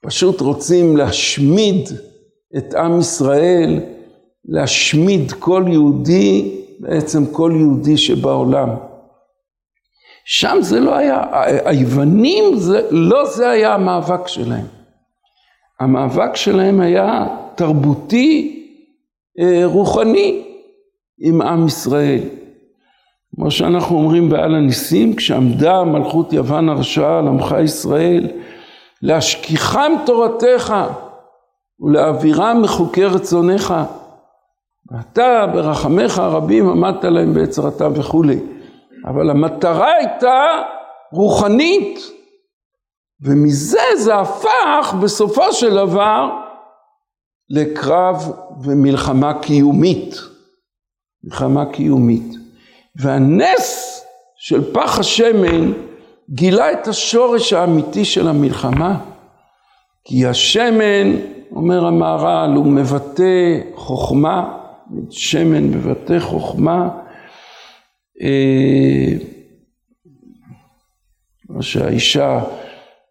פשוט 0.00 0.40
רוצים 0.40 0.96
להשמיד 0.96 1.88
את 2.56 2.74
עם 2.74 3.00
ישראל, 3.00 3.80
להשמיד 4.44 5.32
כל 5.32 5.64
יהודי, 5.68 6.60
בעצם 6.80 7.26
כל 7.26 7.52
יהודי 7.56 7.96
שבעולם. 7.96 8.68
שם 10.24 10.58
זה 10.60 10.80
לא 10.80 10.94
היה, 10.94 11.22
היוונים, 11.64 12.44
זה, 12.56 12.88
לא 12.90 13.24
זה 13.26 13.50
היה 13.50 13.74
המאבק 13.74 14.28
שלהם. 14.28 14.66
המאבק 15.80 16.36
שלהם 16.36 16.80
היה 16.80 17.26
תרבותי, 17.54 18.58
אה, 19.40 19.62
רוחני, 19.64 20.44
עם 21.18 21.42
עם 21.42 21.66
ישראל. 21.66 22.20
כמו 23.34 23.50
שאנחנו 23.50 23.96
אומרים 23.96 24.28
בעל 24.28 24.54
הניסים, 24.54 25.16
כשעמדה 25.16 25.84
מלכות 25.84 26.32
יוון 26.32 26.68
הרשעה 26.68 27.18
על 27.18 27.28
עמך 27.28 27.54
ישראל, 27.64 28.28
להשכיחם 29.02 29.92
תורתך 30.06 30.74
ולהעבירם 31.80 32.62
מחוקי 32.62 33.04
רצונך. 33.04 33.74
ואתה 34.90 35.46
ברחמיך 35.52 36.18
הרבים 36.18 36.68
עמדת 36.68 37.04
להם 37.04 37.34
בעצרתם 37.34 37.92
וכולי. 37.94 38.40
אבל 39.06 39.30
המטרה 39.30 39.92
הייתה 39.94 40.44
רוחנית, 41.12 42.00
ומזה 43.24 43.82
זה 43.96 44.14
הפך 44.14 44.94
בסופו 45.02 45.52
של 45.52 45.74
דבר 45.74 46.30
לקרב 47.50 48.32
ומלחמה 48.64 49.40
קיומית. 49.42 50.14
מלחמה 51.24 51.66
קיומית. 51.72 52.41
והנס 52.96 53.98
של 54.36 54.74
פח 54.74 54.98
השמן 54.98 55.72
גילה 56.30 56.72
את 56.72 56.88
השורש 56.88 57.52
האמיתי 57.52 58.04
של 58.04 58.28
המלחמה. 58.28 58.98
כי 60.04 60.26
השמן, 60.26 61.16
אומר 61.52 61.86
המהר"ל, 61.86 62.54
הוא 62.54 62.66
מבטא 62.66 63.60
חוכמה, 63.74 64.58
שמן 65.10 65.64
מבטא 65.64 66.18
חוכמה. 66.18 66.88
אה, 68.22 69.12
מה 71.48 71.62
שהאישה, 71.62 72.40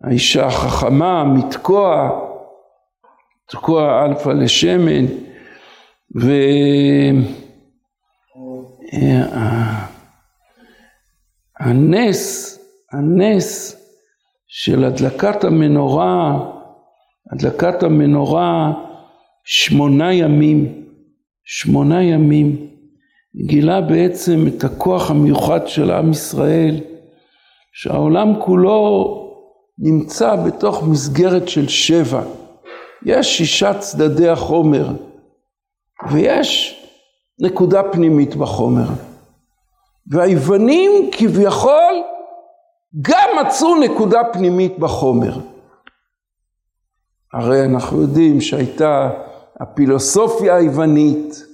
האישה 0.03 0.45
החכמה, 0.45 1.23
מתקוע, 1.23 2.09
תקוע 3.45 4.05
אלפא 4.05 4.29
לשמן, 4.29 5.05
והנס, 6.15 7.40
הנס 12.91 13.75
של 14.47 14.83
הדלקת 14.83 15.43
המנורה, 15.43 16.39
הדלקת 17.31 17.83
המנורה 17.83 18.73
שמונה 19.43 20.13
ימים, 20.13 20.85
שמונה 21.43 22.03
ימים, 22.03 22.67
גילה 23.45 23.81
בעצם 23.81 24.47
את 24.47 24.63
הכוח 24.63 25.11
המיוחד 25.11 25.67
של 25.67 25.91
עם 25.91 26.11
ישראל, 26.11 26.79
שהעולם 27.73 28.33
כולו 28.41 29.17
נמצא 29.79 30.35
בתוך 30.35 30.83
מסגרת 30.83 31.49
של 31.49 31.67
שבע. 31.67 32.23
יש 33.05 33.37
שישה 33.37 33.73
צדדי 33.79 34.29
החומר, 34.29 34.89
ויש 36.11 36.80
נקודה 37.41 37.83
פנימית 37.83 38.35
בחומר. 38.35 38.87
והיוונים 40.07 40.91
כביכול 41.11 42.03
גם 43.01 43.29
מצאו 43.41 43.79
נקודה 43.79 44.21
פנימית 44.33 44.79
בחומר. 44.79 45.39
הרי 47.33 47.65
אנחנו 47.65 48.01
יודעים 48.01 48.41
שהייתה 48.41 49.09
הפילוסופיה 49.59 50.55
היוונית, 50.55 51.45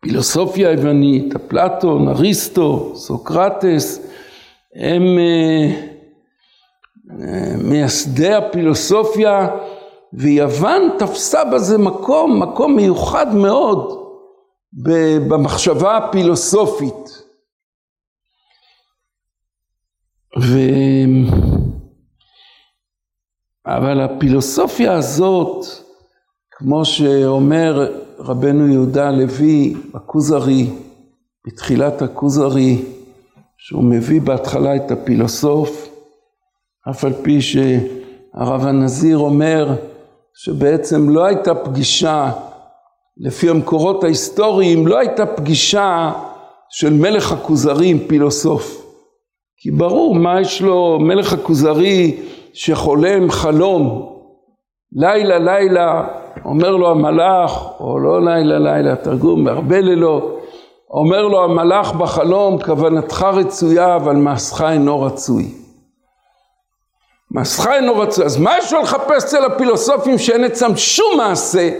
פילוסופיה 0.00 0.68
היוונית, 0.68 1.34
אפלטון, 1.34 2.08
אריסטו, 2.08 2.92
סוקרטס, 2.94 4.06
הם 4.74 5.02
אה, 5.18 5.70
אה, 7.10 7.56
מייסדי 7.64 8.34
הפילוסופיה 8.34 9.48
ויוון 10.12 10.82
תפסה 10.98 11.44
בזה 11.44 11.78
מקום, 11.78 12.42
מקום 12.42 12.76
מיוחד 12.76 13.34
מאוד 13.34 13.99
במחשבה 14.72 15.96
הפילוסופית. 15.96 17.22
ו... 20.40 20.58
אבל 23.66 24.00
הפילוסופיה 24.00 24.92
הזאת, 24.92 25.66
כמו 26.50 26.84
שאומר 26.84 27.92
רבנו 28.18 28.68
יהודה 28.68 29.08
הלוי 29.08 29.74
בכוזרי, 29.94 30.70
בתחילת 31.46 32.02
הכוזרי, 32.02 32.84
שהוא 33.58 33.84
מביא 33.84 34.20
בהתחלה 34.20 34.76
את 34.76 34.90
הפילוסוף, 34.90 35.88
אף 36.90 37.04
על 37.04 37.12
פי 37.22 37.40
שהרב 37.40 38.66
הנזיר 38.66 39.18
אומר 39.18 39.76
שבעצם 40.34 41.10
לא 41.10 41.24
הייתה 41.24 41.54
פגישה, 41.54 42.32
לפי 43.20 43.50
המקורות 43.50 44.04
ההיסטוריים, 44.04 44.86
לא 44.86 44.98
הייתה 44.98 45.26
פגישה 45.26 46.12
של 46.70 46.92
מלך 46.92 47.32
הכוזרי 47.32 47.90
עם 47.90 47.98
פילוסוף. 48.06 48.86
כי 49.56 49.70
ברור 49.70 50.14
מה 50.14 50.40
יש 50.40 50.62
לו 50.62 50.98
מלך 51.00 51.32
הכוזרי 51.32 52.20
שחולם 52.52 53.30
חלום, 53.30 54.12
לילה 54.92 55.38
לילה 55.38 56.04
אומר 56.44 56.70
לו 56.70 56.90
המלאך, 56.90 57.80
או 57.80 57.98
לא 57.98 58.24
לילה 58.24 58.58
לילה, 58.58 58.96
תרגום, 58.96 59.44
בהרבה 59.44 59.80
לילות, 59.80 60.40
אומר 60.90 61.26
לו 61.26 61.44
המלאך 61.44 61.92
בחלום, 61.92 62.62
כוונתך 62.62 63.22
רצויה, 63.32 63.96
אבל 63.96 64.16
מעשך 64.16 64.62
אינו 64.62 65.02
רצוי. 65.02 65.54
מעשך 67.30 67.66
אינו 67.66 67.98
רצוי. 67.98 68.24
אז 68.24 68.36
מה 68.36 68.58
יש 68.58 68.72
לו 68.72 68.80
לחפש 68.80 69.24
אצל 69.24 69.44
הפילוסופים 69.44 70.18
שאין 70.18 70.44
אצלם 70.44 70.76
שום 70.76 71.16
מעשה, 71.16 71.70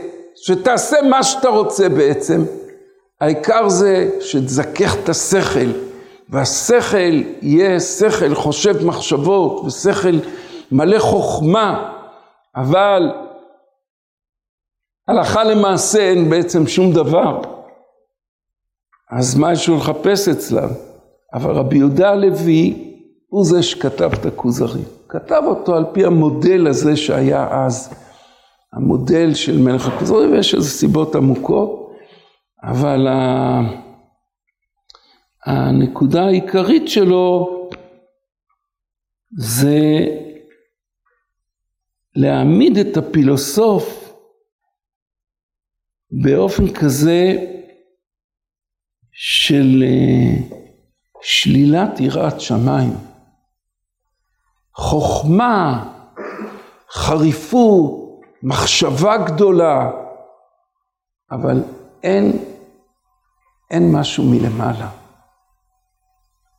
שתעשה 0.43 0.97
מה 1.03 1.23
שאתה 1.23 1.49
רוצה 1.49 1.89
בעצם? 1.89 2.45
העיקר 3.21 3.69
זה 3.69 4.11
שתזכך 4.21 4.97
את 5.05 5.09
השכל, 5.09 5.71
והשכל 6.29 7.23
יהיה 7.43 7.81
שכל 7.81 8.35
חושב 8.35 8.87
מחשבות, 8.87 9.65
ושכל 9.65 10.19
מלא 10.73 10.99
חוכמה, 10.99 11.93
אבל 12.57 13.13
הלכה 15.09 15.45
למעשה 15.45 15.99
אין 15.99 16.31
בעצם 16.31 16.67
שום 16.67 16.93
דבר. 16.93 17.41
אז 19.11 19.39
מה 19.39 19.53
יש 19.53 19.69
לו 19.69 19.77
לחפש 19.77 20.29
אצלם? 20.29 20.69
אבל 21.35 21.51
רבי 21.51 21.77
יהודה 21.77 22.11
הלוי 22.11 22.95
הוא 23.29 23.45
זה 23.45 23.63
שכתב 23.63 24.11
את 24.13 24.27
הכוזרי. 24.27 24.83
כתב 25.09 25.43
אותו 25.47 25.75
על 25.75 25.85
פי 25.93 26.05
המודל 26.05 26.67
הזה 26.67 26.97
שהיה 26.97 27.49
אז, 27.51 27.95
המודל 28.73 29.35
של 29.35 29.59
מלך 29.59 29.87
הכוזרי, 29.87 30.27
ויש 30.27 30.55
איזה 30.55 30.71
סיבות 30.71 31.15
עמוקות, 31.15 31.93
אבל 32.63 33.07
הנקודה 35.47 36.25
העיקרית 36.25 36.89
שלו 36.89 37.49
זה 39.39 40.07
להעמיד 42.17 42.79
את 42.79 42.97
הפילוסוף 42.97 44.15
באופן 46.23 46.73
כזה 46.75 47.37
של 49.13 49.85
אה, 49.87 50.59
שלילת 51.23 52.01
יראת 52.01 52.41
שמיים. 52.41 52.93
חוכמה, 54.75 55.93
חריפות, 56.91 58.00
מחשבה 58.43 59.17
גדולה, 59.17 59.91
אבל 61.31 61.63
אין, 62.03 62.45
אין 63.71 63.93
משהו 63.93 64.25
מלמעלה. 64.25 64.91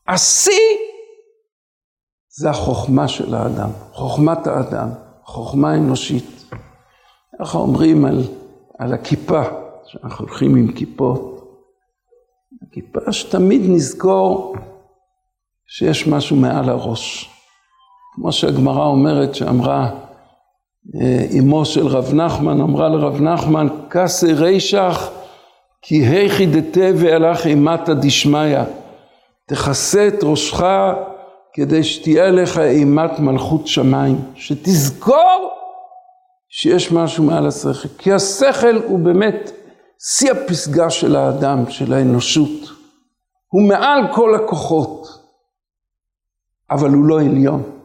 השיא 0.08 0.78
זה 2.30 2.50
החוכמה 2.50 3.08
של 3.08 3.36
האדם, 3.36 3.70
חוכמת 3.91 4.48
האדם, 4.48 4.89
חוכמה 5.24 5.76
אנושית. 5.76 6.54
ככה 7.39 7.58
אומרים 7.58 8.06
על, 8.06 8.24
על 8.80 8.94
הכיפה, 8.94 9.41
שאנחנו 9.86 10.26
הולכים 10.26 10.56
עם 10.56 10.72
כיפות. 10.72 11.32
הכיפה 12.67 13.12
שתמיד 13.12 13.62
נזכור 13.70 14.56
שיש 15.67 16.08
משהו 16.08 16.36
מעל 16.36 16.70
הראש. 16.70 17.30
כמו 18.15 18.32
שהגמרא 18.32 18.86
אומרת, 18.86 19.36
שאמרה 19.36 20.11
אמו 21.39 21.65
של 21.65 21.88
רב 21.88 22.13
נחמן, 22.13 22.62
אמרה 22.62 22.89
לרב 22.89 23.22
נחמן, 23.22 23.67
כסה 23.89 24.28
רישך 24.28 25.10
כי 25.82 25.96
היכי 25.96 26.46
דתה 26.46 26.89
והלך 26.96 27.46
אימתא 27.46 27.94
דשמיא. 27.94 28.60
תכסה 29.48 30.08
את 30.08 30.24
ראשך 30.24 30.63
כדי 31.54 31.84
שתהיה 31.84 32.32
לך 32.32 32.58
אימת 32.58 33.20
מלכות 33.20 33.67
שמיים. 33.67 34.17
שתזכור 34.36 35.52
שיש 36.50 36.91
משהו 36.91 37.24
מעל 37.24 37.48
השכל. 37.48 37.88
כי 37.98 38.13
השכל 38.13 38.76
הוא 38.76 39.00
באמת 39.00 39.52
שיא 40.00 40.32
הפסגה 40.32 40.89
של 40.89 41.15
האדם, 41.15 41.63
של 41.70 41.94
האנושות. 41.94 42.70
הוא 43.48 43.62
מעל 43.62 44.04
כל 44.13 44.36
הכוחות, 44.36 45.08
אבל 46.72 46.89
הוא 46.89 47.06
לא 47.06 47.20
עליון. 47.20 47.81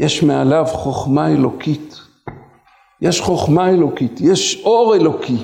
יש 0.00 0.22
מעליו 0.22 0.64
חוכמה 0.66 1.28
אלוקית. 1.28 2.00
יש 3.00 3.20
חוכמה 3.20 3.70
אלוקית, 3.70 4.20
יש 4.20 4.62
אור 4.64 4.94
אלוקי. 4.94 5.36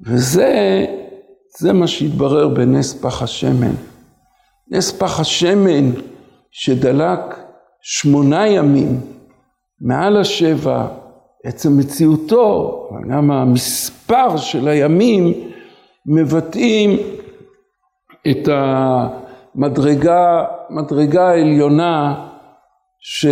וזה, 0.00 0.84
זה 1.58 1.72
מה 1.72 1.86
שהתברר 1.86 2.48
בנס 2.48 3.02
פח 3.02 3.22
השמן. 3.22 3.74
נס 4.70 4.92
פח 4.92 5.20
השמן 5.20 5.90
שדלק 6.50 7.20
שמונה 7.80 8.48
ימים 8.48 9.00
מעל 9.80 10.16
השבע, 10.16 10.86
עצם 11.44 11.78
מציאותו, 11.78 12.72
גם 13.10 13.30
המספר 13.30 14.36
של 14.36 14.68
הימים 14.68 15.32
מבטאים 16.06 16.98
את 18.30 18.48
המדרגה, 18.52 20.44
מדרגה 20.70 21.28
העליונה 21.28 22.26
ש, 23.00 23.26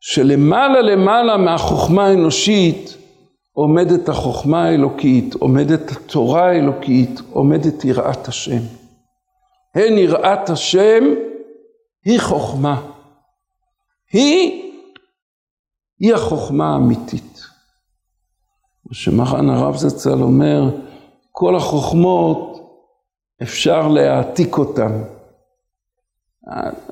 שלמעלה 0.00 0.80
למעלה 0.80 1.36
מהחוכמה 1.36 2.06
האנושית 2.06 2.96
עומדת 3.52 4.08
החוכמה 4.08 4.64
האלוקית, 4.64 5.34
עומדת 5.34 5.90
התורה 5.90 6.46
האלוקית, 6.48 7.20
עומדת 7.32 7.84
יראת 7.84 8.28
השם. 8.28 8.62
הן 9.74 9.98
יראת 9.98 10.50
השם 10.50 11.04
היא 12.04 12.20
חוכמה. 12.20 12.82
היא 14.12 14.62
היא 16.00 16.14
החוכמה 16.14 16.72
האמיתית. 16.72 17.40
שמרן 18.92 19.50
הרב 19.50 19.76
זצ"ל 19.76 20.22
אומר, 20.22 20.62
כל 21.32 21.56
החוכמות 21.56 22.60
אפשר 23.42 23.88
להעתיק 23.88 24.58
אותן. 24.58 25.02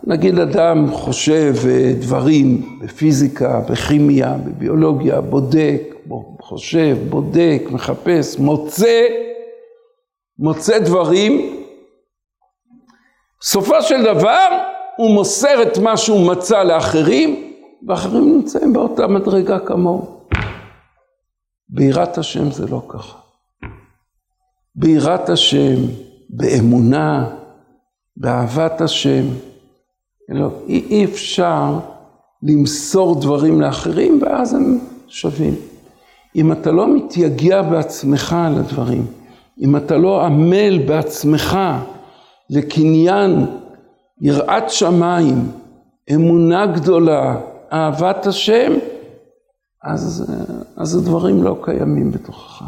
נגיד 0.05 0.39
אדם 0.39 0.91
חושב 0.93 1.55
דברים 2.01 2.79
בפיזיקה, 2.83 3.61
בכימיה, 3.71 4.37
בביולוגיה, 4.45 5.21
בודק, 5.21 5.95
חושב, 6.49 6.97
בודק, 7.09 7.63
מחפש, 7.71 8.39
מוצא, 8.39 9.07
מוצא 10.39 10.79
דברים. 10.79 11.65
בסופו 13.41 13.83
של 13.83 14.05
דבר 14.05 14.49
הוא 14.97 15.11
מוסר 15.11 15.63
את 15.63 15.79
מה 15.79 15.97
שהוא 15.97 16.27
מצא 16.33 16.63
לאחרים, 16.63 17.53
ואחרים 17.89 18.37
נמצאים 18.37 18.73
באותה 18.73 19.07
מדרגה 19.07 19.59
כמוהו. 19.59 20.21
ביראת 21.69 22.19
השם 22.19 22.51
זה 22.51 22.67
לא 22.67 22.83
ככה. 22.89 23.19
ביראת 24.75 25.29
השם, 25.29 25.77
באמונה, 26.31 27.38
באהבת 28.21 28.81
השם. 28.81 29.25
לא, 30.29 30.51
אי, 30.69 30.85
אי 30.91 31.05
אפשר 31.05 31.79
למסור 32.43 33.21
דברים 33.21 33.61
לאחרים 33.61 34.19
ואז 34.23 34.55
הם 34.55 34.79
שווים. 35.09 35.55
אם 36.37 36.53
אתה 36.53 36.71
לא 36.71 36.95
מתייגע 36.95 37.63
בעצמך 37.63 38.37
על 38.47 38.59
הדברים, 38.59 39.07
אם 39.61 39.77
אתה 39.77 39.97
לא 39.97 40.25
עמל 40.25 40.79
בעצמך 40.87 41.59
לקניין 42.51 43.47
יראת 44.21 44.71
שמיים, 44.71 45.53
אמונה 46.15 46.67
גדולה, 46.67 47.37
אהבת 47.73 48.27
השם, 48.27 48.73
אז, 49.85 50.33
אז 50.77 50.95
הדברים 50.95 51.43
לא 51.43 51.57
קיימים 51.63 52.11
בתוכך. 52.11 52.63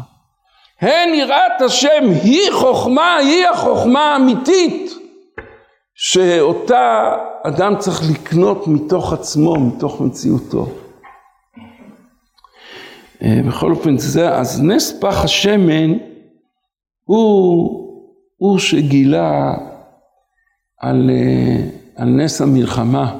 הן 0.81 1.13
יראת 1.13 1.61
השם 1.65 2.09
היא 2.23 2.51
חוכמה, 2.51 3.15
היא 3.15 3.45
החוכמה 3.53 3.99
האמיתית, 3.99 5.00
שאותה 5.93 7.15
אדם 7.43 7.73
צריך 7.79 8.01
לקנות 8.11 8.67
מתוך 8.67 9.13
עצמו, 9.13 9.59
מתוך 9.59 10.01
מציאותו. 10.01 10.67
אה, 13.21 13.41
בכל 13.47 13.71
אופן 13.71 13.97
זה, 13.97 14.35
אז 14.35 14.61
נס 14.63 14.99
פח 15.01 15.23
השמן 15.23 15.97
הוא, 17.03 17.91
הוא 18.37 18.59
שגילה 18.59 19.53
על, 20.77 21.09
אה, 21.09 21.69
על 21.95 22.09
נס 22.09 22.41
המלחמה. 22.41 23.19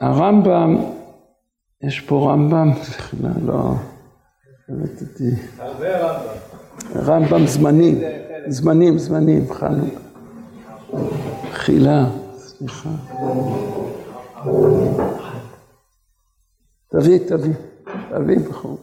הרמב"ם, 0.00 0.76
יש 1.82 2.00
פה 2.00 2.30
רמב"ם, 2.32 2.70
לא, 3.46 3.74
הבאתי, 4.68 5.24
הרבה 5.58 5.98
רמב"ם. 5.98 6.54
רמב"ם 6.96 7.46
זמנים, 7.46 8.00
זמנים, 8.48 8.98
זמנים, 8.98 9.52
חנוכה. 9.52 10.00
חילה, 11.52 12.10
סליחה. 12.36 12.90
תביא, 16.88 17.18
תביא, 17.28 17.54
תביא 18.10 18.38
בחור. 18.38 18.78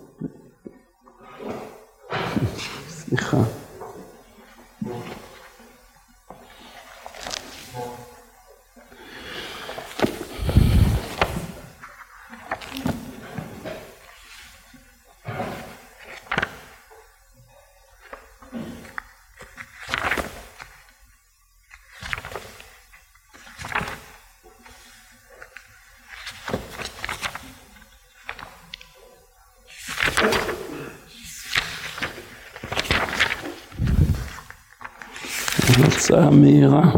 סליחה. 2.90 3.61
הרצאה 36.12 36.30
מהירה, 36.30 36.94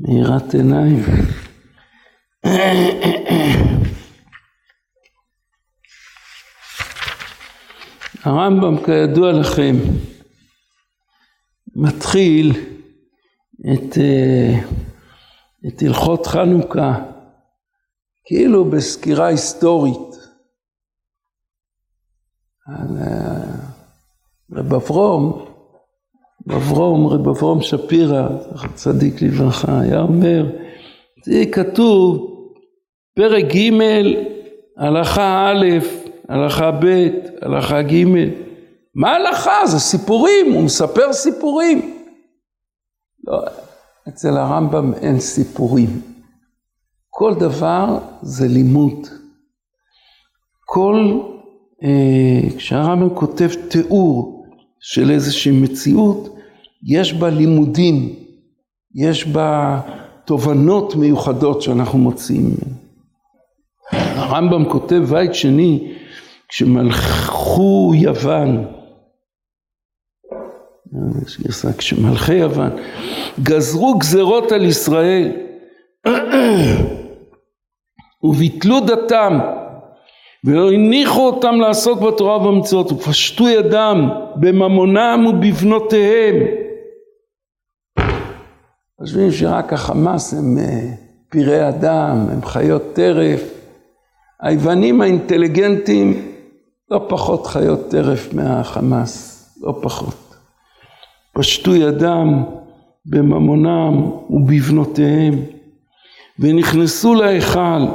מהירת 0.00 0.54
עיניים. 0.54 1.02
הרמב"ם 8.24 8.84
כידוע 8.84 9.32
לכם 9.32 9.76
מתחיל 11.76 12.50
את, 13.60 13.98
אה, 13.98 14.60
את 15.68 15.82
הלכות 15.82 16.26
חנוכה 16.26 16.94
כאילו 18.24 18.70
בסקירה 18.70 19.26
היסטורית 19.26 20.14
על 22.66 22.96
אה, 22.98 23.72
רב 24.52 24.74
אברום, 24.74 25.31
אברום, 26.50 27.06
רב 27.06 27.28
אברום 27.28 27.62
שפירא, 27.62 28.28
צדיק 28.74 29.22
לברכה, 29.22 29.80
היה 29.80 30.00
אומר, 30.00 30.46
זה 31.24 31.44
כתוב 31.52 32.28
פרק 33.14 33.44
ג' 33.44 33.70
הלכה 34.76 35.50
א', 35.50 35.66
הלכה 36.28 36.70
ב', 36.70 37.08
הלכה 37.42 37.82
ג', 37.82 38.04
מה 38.94 39.14
הלכה? 39.14 39.66
זה 39.66 39.78
סיפורים, 39.78 40.52
הוא 40.52 40.62
מספר 40.64 41.12
סיפורים. 41.12 42.06
לא, 43.24 43.42
אצל 44.08 44.36
הרמב"ם 44.36 44.94
אין 44.94 45.20
סיפורים. 45.20 46.00
כל 47.10 47.34
דבר 47.34 47.98
זה 48.22 48.48
לימוד. 48.48 49.06
כל, 50.64 51.20
אה, 51.82 52.56
כשהרמב"ם 52.56 53.14
כותב 53.14 53.48
תיאור 53.68 54.41
של 54.82 55.10
איזושהי 55.10 55.52
מציאות, 55.52 56.36
יש 56.86 57.12
בה 57.12 57.30
לימודים, 57.30 58.14
יש 58.94 59.26
בה 59.26 59.80
תובנות 60.24 60.96
מיוחדות 60.96 61.62
שאנחנו 61.62 61.98
מוצאים 61.98 62.54
הרמב"ם 63.92 64.64
כותב 64.70 65.02
בית 65.10 65.34
שני, 65.34 65.92
כשמלכו 66.48 67.92
יוון, 67.94 68.64
כשמלכי 71.78 72.34
יוון 72.34 72.70
גזרו 73.42 73.98
גזרות 73.98 74.52
על 74.52 74.64
ישראל 74.64 75.32
וביטלו 78.24 78.80
דתם 78.80 79.38
ולא 80.44 80.72
הניחו 80.72 81.26
אותם 81.26 81.54
לעסוק 81.54 82.00
בתורה 82.00 82.36
ובמצוות 82.36 82.92
ופשטו 82.92 83.48
ידם 83.48 84.08
בממונם 84.36 85.26
ובבנותיהם. 85.28 86.36
חושבים 89.00 89.30
שרק 89.30 89.72
החמאס 89.72 90.34
הם 90.34 90.58
אה, 90.58 90.94
פראי 91.28 91.68
אדם, 91.68 92.26
הם 92.32 92.44
חיות 92.44 92.82
טרף. 92.92 93.42
היוונים 94.40 95.00
האינטליגנטים 95.00 96.32
לא 96.90 97.06
פחות 97.08 97.46
חיות 97.46 97.90
טרף 97.90 98.34
מהחמאס, 98.34 99.42
לא 99.62 99.74
פחות. 99.82 100.34
פשטו 101.32 101.74
ידם 101.74 102.42
בממונם 103.06 104.10
ובבנותיהם 104.30 105.34
ונכנסו 106.38 107.14
להיכל 107.14 107.86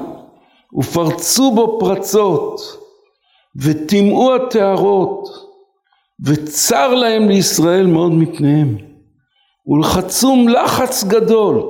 ופרצו 0.73 1.51
בו 1.51 1.77
פרצות 1.79 2.59
וטימאו 3.63 4.35
הטהרות 4.35 5.29
וצר 6.25 6.93
להם 6.93 7.29
לישראל 7.29 7.87
מאוד 7.87 8.11
מפניהם 8.11 8.77
ולחצום 9.67 10.49
לחץ 10.49 11.03
גדול 11.03 11.63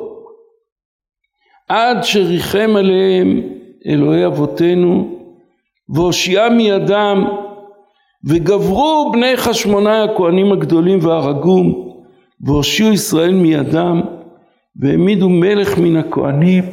עד 1.69 1.97
שריחם 2.03 2.69
עליהם 2.77 3.41
אלוהי 3.87 4.25
אבותינו 4.25 5.17
והושיעה 5.89 6.49
מידם 6.49 7.25
וגברו 8.27 9.09
בני 9.13 9.37
חשמונאי 9.37 9.99
הכהנים 9.99 10.51
הגדולים 10.51 10.99
והרגום 11.01 11.93
והושיעו 12.41 12.93
ישראל 12.93 13.33
מידם 13.33 14.01
והעמידו 14.75 15.29
מלך 15.29 15.77
מן 15.77 15.95
הכהנים 15.95 16.63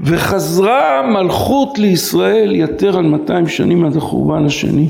וחזרה 0.00 1.02
מלכות 1.02 1.78
לישראל 1.78 2.54
יתר 2.54 2.98
על 2.98 3.04
200 3.04 3.48
שנים 3.48 3.84
עד 3.84 3.96
החורבן 3.96 4.44
השני. 4.44 4.88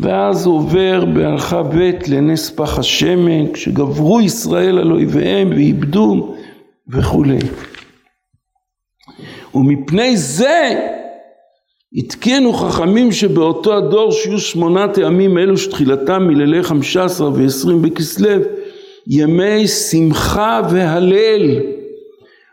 ואז 0.00 0.46
עובר 0.46 1.04
בהלכה 1.04 1.62
ב' 1.62 1.90
לנס 2.08 2.50
פח 2.50 2.78
השמן 2.78 3.52
כשגברו 3.52 4.20
ישראל 4.20 4.78
על 4.78 4.92
אויביהם 4.92 5.50
ואיבדו 5.50 6.34
וכולי. 6.88 7.38
ומפני 9.54 10.16
זה 10.16 10.80
התקינו 11.92 12.52
חכמים 12.52 13.12
שבאותו 13.12 13.76
הדור 13.76 14.12
שיהיו 14.12 14.38
שמונת 14.38 14.98
הימים 14.98 15.38
אלו 15.38 15.58
שתחילתם 15.58 16.22
מלילי 16.26 16.62
חמישה 16.62 17.04
עשר 17.04 17.30
ועשרים 17.34 17.82
בכסלו 17.82 18.30
ימי 19.06 19.68
שמחה 19.68 20.60
והלל 20.70 21.60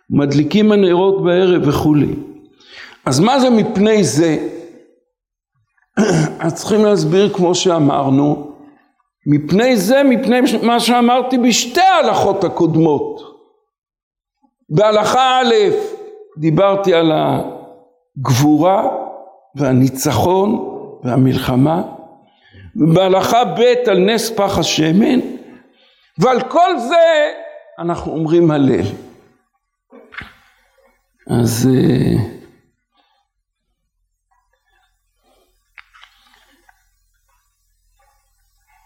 מדליקים 0.10 0.72
הנרות 0.72 1.24
בערב 1.24 1.68
וכולי 1.68 2.16
אז 3.06 3.20
מה 3.20 3.40
זה 3.40 3.50
מפני 3.50 4.04
זה? 4.04 4.38
אז 6.40 6.54
צריכים 6.56 6.86
להסביר 6.86 7.34
כמו 7.34 7.56
שאמרנו 7.56 8.52
מפני 9.28 9.78
זה 9.78 10.04
מפני 10.04 10.40
מה 10.64 10.80
שאמרתי 10.80 11.38
בשתי 11.38 11.82
ההלכות 11.82 12.44
הקודמות 12.44 13.22
בהלכה 14.70 15.40
א' 15.42 15.54
דיברתי 16.38 16.94
על 16.94 17.12
הגבורה 18.18 18.88
והניצחון 19.56 20.66
והמלחמה, 21.04 21.82
ובהלכה 22.76 23.46
ב' 23.46 23.90
על 23.90 24.00
נס 24.00 24.30
פח 24.30 24.58
השמן, 24.58 25.20
ועל 26.18 26.42
כל 26.42 26.80
זה 26.80 27.32
אנחנו 27.80 28.12
אומרים 28.12 28.52
הלל. 28.52 28.86
אז 31.30 31.70
אה, 31.74 32.40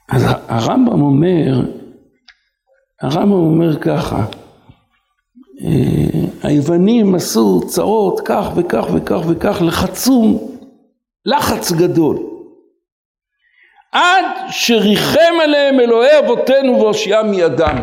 אז 0.10 0.24
הרמב"ם 0.48 1.02
אומר, 1.02 1.62
הרמב"ם 3.02 3.32
אומר 3.32 3.80
ככה, 3.80 4.26
אה, 5.62 6.50
היוונים 6.50 7.16
עשו 7.16 7.62
צרות 7.68 8.20
כך 8.26 8.46
וכך 8.56 8.86
וכך 8.96 9.20
וכך, 9.30 9.62
לחצום 9.62 10.58
לחץ 11.26 11.72
גדול. 11.72 12.18
עד 13.92 14.26
שריחם 14.50 15.34
עליהם 15.44 15.80
אלוהי 15.80 16.20
אבותינו 16.20 16.80
והושיעה 16.80 17.24
מידם. 17.24 17.78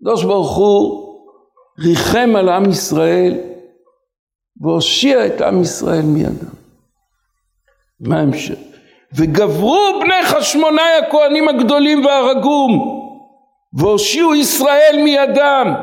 הקדוש 0.00 0.24
ברוך 0.24 0.56
הוא 0.56 1.03
ריחם 1.78 2.36
על 2.36 2.48
עם 2.48 2.70
ישראל 2.70 3.34
והושיע 4.60 5.26
את 5.26 5.40
עם 5.40 5.62
ישראל 5.62 6.02
מידם. 6.02 6.54
מה 8.00 8.20
המשך? 8.20 8.54
וגברו 9.16 10.00
בני 10.00 10.22
חשמונאי 10.24 10.92
הכהנים 11.02 11.48
הגדולים 11.48 12.04
והרגום 12.04 13.00
והושיעו 13.78 14.34
ישראל 14.34 15.00
מידם 15.04 15.74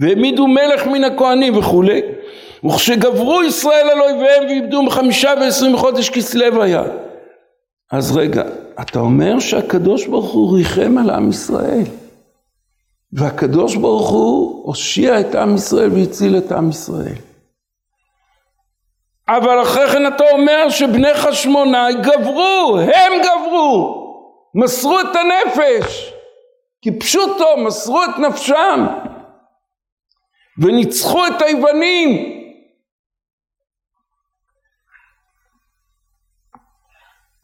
והעמידו 0.00 0.46
מלך 0.46 0.86
מן 0.86 1.04
הכהנים 1.04 1.56
וכולי 1.56 2.00
וכשגברו 2.64 3.42
ישראל 3.42 3.90
על 3.90 4.00
אויביהם 4.00 4.44
ואיבדו 4.46 4.86
בחמישה 4.86 5.32
ועשרים 5.40 5.76
חודש 5.76 6.10
כסלו 6.10 6.62
היה 6.62 6.82
אז 7.92 8.16
רגע 8.16 8.42
אתה 8.80 8.98
אומר 8.98 9.38
שהקדוש 9.38 10.06
ברוך 10.06 10.32
הוא 10.32 10.56
ריחם 10.56 10.98
על 10.98 11.10
עם 11.10 11.28
ישראל 11.28 11.84
והקדוש 13.12 13.76
ברוך 13.76 14.10
הוא 14.10 14.66
הושיע 14.66 15.20
את 15.20 15.34
עם 15.34 15.54
ישראל 15.54 15.90
והציל 15.92 16.38
את 16.38 16.52
עם 16.52 16.70
ישראל. 16.70 17.14
אבל 19.28 19.62
אחרי 19.62 19.88
כן 19.88 20.06
אתה 20.06 20.24
אומר 20.30 20.70
שבני 20.70 21.14
חשמונאי 21.14 21.94
גברו, 21.94 22.78
הם 22.78 23.12
גברו, 23.22 24.04
מסרו 24.54 25.00
את 25.00 25.16
הנפש, 25.16 26.12
כפשוטו, 26.82 27.56
מסרו 27.56 28.04
את 28.04 28.18
נפשם 28.18 28.86
וניצחו 30.62 31.26
את 31.26 31.42
היוונים 31.42 32.37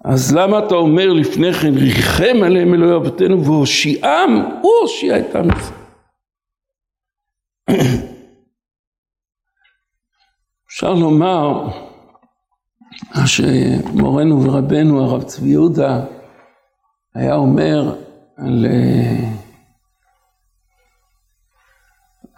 אז 0.05 0.35
למה 0.35 0.59
אתה 0.59 0.75
אומר 0.75 1.13
לפני 1.13 1.53
כן 1.53 1.75
ריחם 1.75 2.43
עליהם 2.45 2.75
אלוהי 2.75 2.97
אבותינו 2.97 3.45
והושיעם? 3.45 4.31
הוא 4.63 4.73
הושיע 4.83 5.19
את 5.19 5.37
עם 5.37 5.49
אפשר 10.67 10.95
לומר 10.95 11.69
מה 13.15 13.27
שמורנו 13.27 14.45
ורבנו 14.45 15.05
הרב 15.05 15.23
צבי 15.23 15.49
יהודה 15.49 16.05
היה 17.15 17.35
אומר 17.35 17.95
על... 18.37 18.67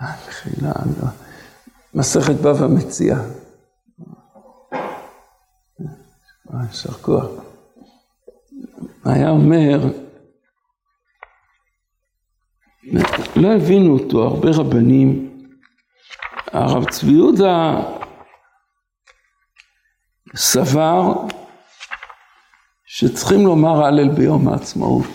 מחילה, 0.00 0.72
לא. 1.02 1.08
מסכת 1.94 2.34
בבא 2.34 2.66
מציע. 2.66 3.16
יישר 6.62 6.92
כוח. 6.92 7.45
היה 9.06 9.30
אומר, 9.30 9.78
לא 13.36 13.52
הבינו 13.56 13.98
אותו 13.98 14.22
הרבה 14.22 14.48
רבנים, 14.50 15.30
הרב 16.52 16.90
צבי 16.90 17.12
יהודה 17.12 17.80
סבר 20.36 21.12
שצריכים 22.86 23.46
לומר 23.46 23.84
הלל 23.84 24.08
ביום 24.08 24.48
העצמאות. 24.48 25.06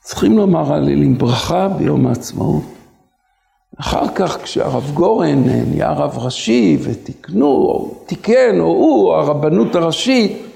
צריכים 0.00 0.36
לומר 0.36 0.72
הלל 0.72 1.02
עם 1.02 1.18
ברכה 1.18 1.68
ביום 1.68 2.06
העצמאות. 2.06 2.64
אחר 3.80 4.14
כך 4.14 4.42
כשהרב 4.42 4.90
גורן 4.94 5.42
נהיה 5.44 5.90
רב 5.90 6.18
ראשי 6.18 6.78
ותיקנו, 6.82 7.46
או 7.46 8.04
תיקן, 8.06 8.60
או 8.60 8.64
הוא, 8.64 9.14
הרבנות 9.14 9.74
הראשית, 9.74 10.51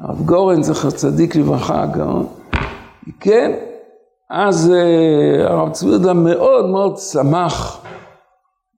הרב 0.00 0.26
גורן 0.26 0.62
זכר 0.62 0.90
צדיק 0.90 1.36
לברכה 1.36 1.82
הגאון, 1.82 2.26
כן, 3.20 3.50
אז 4.30 4.72
uh, 4.72 5.50
הרב 5.50 5.72
צבי 5.72 5.90
יהודה 5.90 6.12
מאוד 6.12 6.70
מאוד 6.70 6.96
שמח 6.98 7.84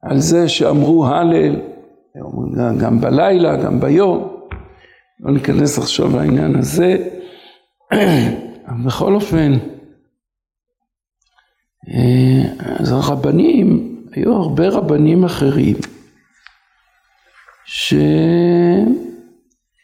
על 0.02 0.18
זה 0.18 0.48
שאמרו 0.48 1.06
הלל, 1.06 1.56
גם 2.78 3.00
בלילה, 3.00 3.56
גם 3.56 3.80
ביום, 3.80 4.36
לא 5.20 5.32
ניכנס 5.32 5.78
עכשיו 5.78 6.16
לעניין 6.16 6.56
הזה, 6.56 6.96
בכל 8.86 9.14
אופן, 9.14 9.52
אה, 11.88 12.74
אז 12.78 12.92
הרבנים, 12.92 13.96
היו 14.12 14.32
הרבה 14.32 14.68
רבנים 14.68 15.24
אחרים 15.24 15.76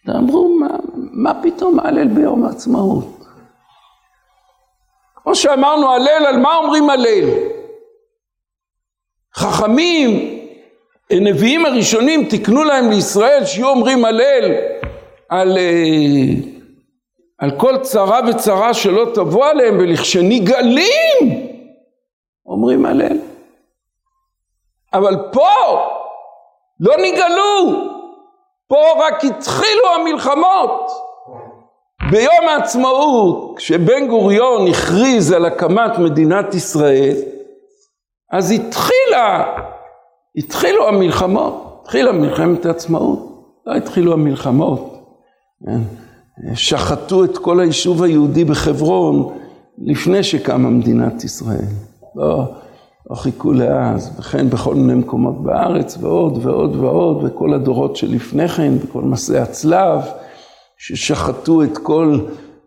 שאמרו 0.07 0.49
מה, 0.49 0.69
מה 0.95 1.43
פתאום 1.43 1.81
הלל 1.81 2.09
ביום 2.09 2.45
העצמאות? 2.45 3.27
כמו 5.15 5.35
שאמרנו 5.35 5.93
הלל, 5.93 6.27
על 6.27 6.37
מה 6.37 6.57
אומרים 6.57 6.91
הלל? 6.91 7.25
חכמים, 9.35 10.41
נביאים 11.13 11.67
הראשונים 11.67 12.25
תיקנו 12.25 12.65
להם 12.65 12.91
לישראל 12.91 13.45
שיהיו 13.45 13.69
אומרים 13.69 14.05
הלל 14.05 14.55
על, 15.29 15.59
אה, 15.59 16.53
על 17.39 17.51
כל 17.59 17.79
צרה 17.83 18.21
וצרה 18.29 18.75
שלא 18.75 19.07
תבוא 19.15 19.47
עליהם 19.47 19.79
ולכשנגאלים 19.79 21.53
אומרים 22.47 22.87
הלל. 22.87 23.19
אבל 24.93 25.17
פה 25.33 25.49
לא 26.81 26.95
נגאלו, 26.97 27.96
פה 28.69 29.07
רק 29.07 29.25
התחילו 29.25 29.95
המלחמות. 30.01 30.91
ביום 32.11 32.49
העצמאות, 32.49 33.55
כשבן 33.57 34.07
גוריון 34.09 34.69
הכריז 34.69 35.33
על 35.33 35.45
הקמת 35.45 35.99
מדינת 35.99 36.55
ישראל, 36.55 37.17
אז 38.33 38.51
התחילה, 38.51 39.57
התחילו 40.37 40.89
המלחמות, 40.89 41.81
התחילה 41.83 42.13
מלחמת 42.13 42.67
העצמאות, 42.67 43.19
לא 43.67 43.75
התחילו 43.75 44.13
המלחמות. 44.13 44.95
כן? 45.65 45.81
שחטו 46.55 47.25
את 47.25 47.39
כל 47.39 47.61
היישוב 47.61 48.03
היהודי 48.03 48.45
בחברון 48.45 49.39
לפני 49.79 50.23
שקמה 50.23 50.71
מדינת 50.71 51.25
ישראל. 51.25 51.69
לא, 52.15 52.45
לא 53.11 53.17
חיכו 53.17 53.53
לאז, 53.53 54.17
וכן 54.19 54.51
בכל 54.51 54.75
מיני 54.75 54.95
מקומות 54.95 55.43
בארץ, 55.43 55.99
ועוד 56.01 56.39
ועוד 56.47 56.77
ועוד, 56.77 57.25
וכל 57.25 57.55
הדורות 57.55 57.97
שלפני 57.97 58.49
כן, 58.49 58.73
וכל 58.81 59.03
מסעי 59.03 59.39
הצלב, 59.39 60.01
ששחטו 60.79 61.63
את 61.63 61.79
כל 61.79 62.19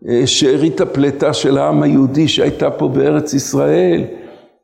אה, 0.08 0.26
שארית 0.26 0.80
הפלטה 0.80 1.32
של 1.32 1.58
העם 1.58 1.82
היהודי 1.82 2.28
שהייתה 2.28 2.70
פה 2.70 2.88
בארץ 2.88 3.34
ישראל, 3.34 4.04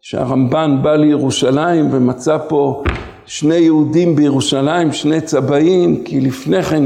שהרמב"ן 0.00 0.78
בא 0.82 0.96
לירושלים 0.96 1.88
ומצא 1.92 2.38
פה 2.48 2.82
שני 3.26 3.54
יהודים 3.54 4.16
בירושלים, 4.16 4.92
שני 4.92 5.20
צבעים, 5.20 6.04
כי 6.04 6.20
לפני 6.20 6.62
כן 6.62 6.84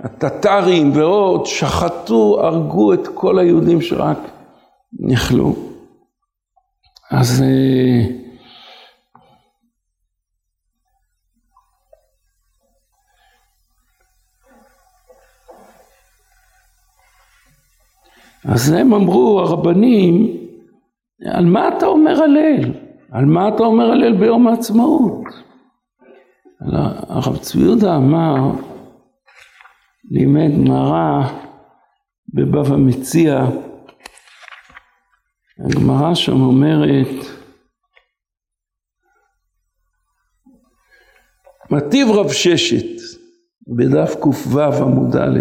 הטטרים 0.00 0.92
ועוד 0.94 1.46
שחטו, 1.46 2.40
הרגו 2.42 2.92
את 2.92 3.08
כל 3.14 3.38
היהודים 3.38 3.80
שרק 3.80 4.18
נכלו. 5.00 5.54
אז 7.10 7.44
אז 18.44 18.72
הם 18.72 18.94
אמרו, 18.94 19.40
הרבנים, 19.40 20.36
על 21.26 21.44
מה 21.44 21.68
אתה 21.68 21.86
אומר 21.86 22.22
הלל? 22.22 22.72
על 23.12 23.24
מה 23.24 23.48
אתה 23.48 23.62
אומר 23.62 23.84
הלל 23.90 24.16
ביום 24.16 24.48
העצמאות? 24.48 25.24
הרב 27.08 27.36
צבי 27.36 27.62
יהודה 27.62 27.96
אמר, 27.96 28.50
לימד 30.10 30.50
גמרא 30.64 31.28
בבבא 32.34 32.76
מציע, 32.76 33.44
הגמרא 35.64 36.14
שם 36.14 36.40
אומרת, 36.40 37.26
מטיב 41.70 42.08
רב 42.10 42.28
ששת, 42.32 43.00
בדף 43.76 44.14
ק"ו 44.20 44.60
עמוד 44.60 45.16
א', 45.16 45.40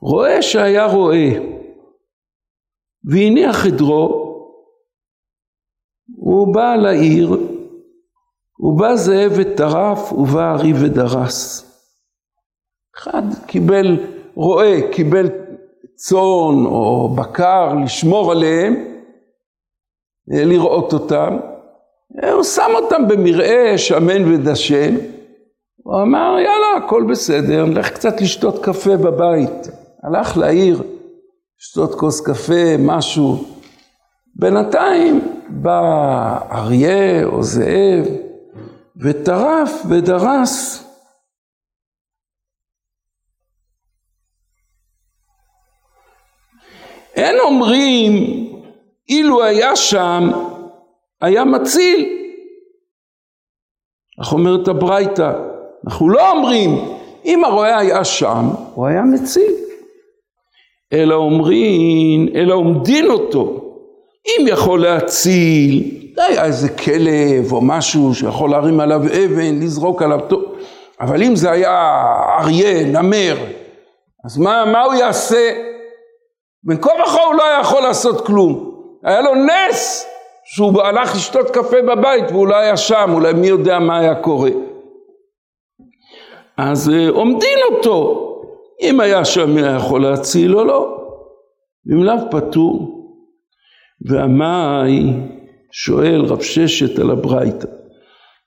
רואה 0.00 0.42
שהיה 0.42 0.86
רואה, 0.86 1.55
והניח 3.06 3.66
עדרו, 3.66 4.26
הוא 6.16 6.54
בא 6.54 6.74
לעיר, 6.74 7.36
ובא 8.60 8.96
זאב 8.96 9.32
וטרף, 9.36 10.12
ובא 10.12 10.52
ארי 10.52 10.72
ודרס. 10.72 11.62
אחד 12.96 13.22
קיבל, 13.46 13.96
רועה, 14.34 14.92
קיבל 14.92 15.26
צאן 15.94 16.66
או 16.66 17.08
בקר, 17.16 17.74
לשמור 17.84 18.32
עליהם, 18.32 18.74
לראות 20.28 20.92
אותם. 20.92 21.36
הוא 22.32 22.42
שם 22.42 22.70
אותם 22.74 23.08
במרעה 23.08 23.78
שמן 23.78 24.34
ודשן. 24.34 24.94
הוא 25.76 26.02
אמר, 26.02 26.36
יאללה, 26.38 26.84
הכל 26.84 27.04
בסדר, 27.10 27.64
נלך 27.64 27.90
קצת 27.90 28.20
לשתות 28.20 28.64
קפה 28.64 28.96
בבית. 28.96 29.68
הלך 30.02 30.36
לעיר, 30.36 30.82
לשתות 31.60 31.94
כוס 31.94 32.20
קפה, 32.20 32.76
משהו. 32.78 33.44
בינתיים 34.34 35.42
בא 35.48 36.38
אריה 36.52 37.24
או 37.24 37.42
זאב 37.42 38.04
וטרף 38.96 39.70
ודרס 39.88 40.86
אין 47.16 47.36
אומרים, 47.40 48.12
אילו 49.08 49.44
היה 49.44 49.76
שם, 49.76 50.30
היה 51.20 51.44
מציל. 51.44 52.16
איך 54.20 54.32
אומרת 54.32 54.68
הברייתא? 54.68 55.32
אנחנו 55.86 56.08
לא 56.08 56.30
אומרים, 56.30 56.70
אם 57.24 57.44
הרועה 57.44 57.78
היה 57.78 58.04
שם, 58.04 58.44
הוא 58.74 58.86
היה 58.86 59.02
מציל. 59.02 59.65
אלא 60.92 61.14
אומרים, 61.14 62.28
אלא 62.34 62.54
עומדין 62.54 63.10
אותו. 63.10 63.60
אם 64.26 64.46
יכול 64.48 64.82
להציל, 64.82 65.82
היה 66.18 66.44
איזה 66.44 66.68
כלב 66.68 67.52
או 67.52 67.60
משהו 67.60 68.14
שיכול 68.14 68.50
להרים 68.50 68.80
עליו 68.80 69.00
אבן, 69.02 69.60
לזרוק 69.60 70.02
עליו 70.02 70.20
טוב. 70.28 70.42
אבל 71.00 71.22
אם 71.22 71.36
זה 71.36 71.50
היה 71.50 72.02
אריה, 72.38 72.84
נמר, 72.84 73.36
אז 74.24 74.38
מה, 74.38 74.64
מה 74.64 74.82
הוא 74.82 74.94
יעשה? 74.94 75.52
בין 76.64 76.80
כה 76.80 76.90
וכה 77.04 77.22
הוא 77.22 77.34
לא 77.34 77.46
היה 77.46 77.60
יכול 77.60 77.82
לעשות 77.82 78.26
כלום. 78.26 78.72
היה 79.04 79.20
לו 79.20 79.34
נס 79.34 80.06
שהוא 80.44 80.82
הלך 80.82 81.14
לשתות 81.14 81.50
קפה 81.50 81.82
בבית 81.82 82.24
והוא 82.30 82.48
לא 82.48 82.56
היה 82.56 82.76
שם, 82.76 83.10
אולי 83.12 83.32
מי 83.32 83.46
יודע 83.46 83.78
מה 83.78 83.98
היה 83.98 84.14
קורה. 84.14 84.50
אז 86.58 86.88
uh, 86.88 87.14
עומדין 87.14 87.58
אותו, 87.70 88.22
אם 88.82 89.00
היה 89.00 89.24
שם 89.24 89.76
יכול 89.76 90.02
להציל 90.02 90.56
או 90.56 90.64
לא. 90.64 90.96
אם 91.92 92.02
לאו 92.02 92.30
פטור. 92.30 92.96
והמאי 94.00 95.12
שואל 95.72 96.24
רב 96.24 96.42
ששת 96.42 96.98
על 96.98 97.10
הברייתא, 97.10 97.66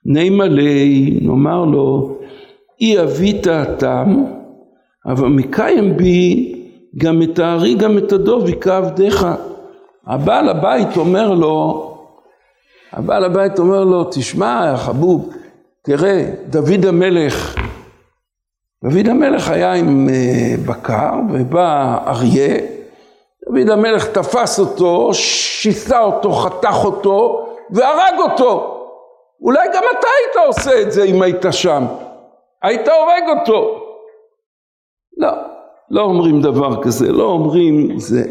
נימה 0.05 0.45
לי, 0.45 1.19
נאמר 1.21 1.65
לו, 1.65 2.17
אי 2.81 3.01
אבית 3.01 3.47
הטעם, 3.47 4.25
אבל 5.05 5.27
מקיים 5.27 5.97
בי 5.97 6.55
גם 6.97 7.21
את 7.21 7.39
הארי 7.39 7.75
גם 7.75 7.97
את 7.97 8.11
הדוב 8.11 8.45
היכה 8.45 8.77
עבדיך. 8.77 9.27
הבעל 10.07 10.49
הבית 10.49 10.97
אומר 10.97 11.33
לו, 11.33 11.85
הבעל 12.91 13.23
הבית 13.23 13.59
אומר 13.59 13.83
לו, 13.83 14.03
תשמע 14.03 14.77
חבוב, 14.77 15.33
תראה, 15.83 16.31
דוד 16.49 16.85
המלך, 16.85 17.58
דוד 18.83 19.07
המלך 19.07 19.49
היה 19.49 19.73
עם 19.73 20.09
אה, 20.09 20.55
בקר 20.65 21.13
ובא 21.33 21.97
אריה, 22.07 22.57
דוד 23.49 23.69
המלך 23.69 24.07
תפס 24.07 24.59
אותו, 24.59 25.13
שיסה 25.13 26.01
אותו, 26.01 26.31
חתך 26.31 26.85
אותו 26.85 27.45
והרג 27.69 28.19
אותו. 28.19 28.75
אולי 29.41 29.67
גם 29.67 29.83
אתה 29.99 30.07
היית 30.17 30.47
עושה 30.47 30.81
את 30.81 30.91
זה 30.91 31.03
אם 31.03 31.21
היית 31.21 31.45
שם. 31.51 31.85
היית 32.61 32.87
הורג 32.87 33.39
אותו. 33.39 33.83
לא, 35.17 35.29
לא 35.91 36.01
אומרים 36.01 36.41
דבר 36.41 36.83
כזה, 36.83 37.11
לא 37.11 37.23
אומרים 37.23 37.99
זה. 37.99 38.23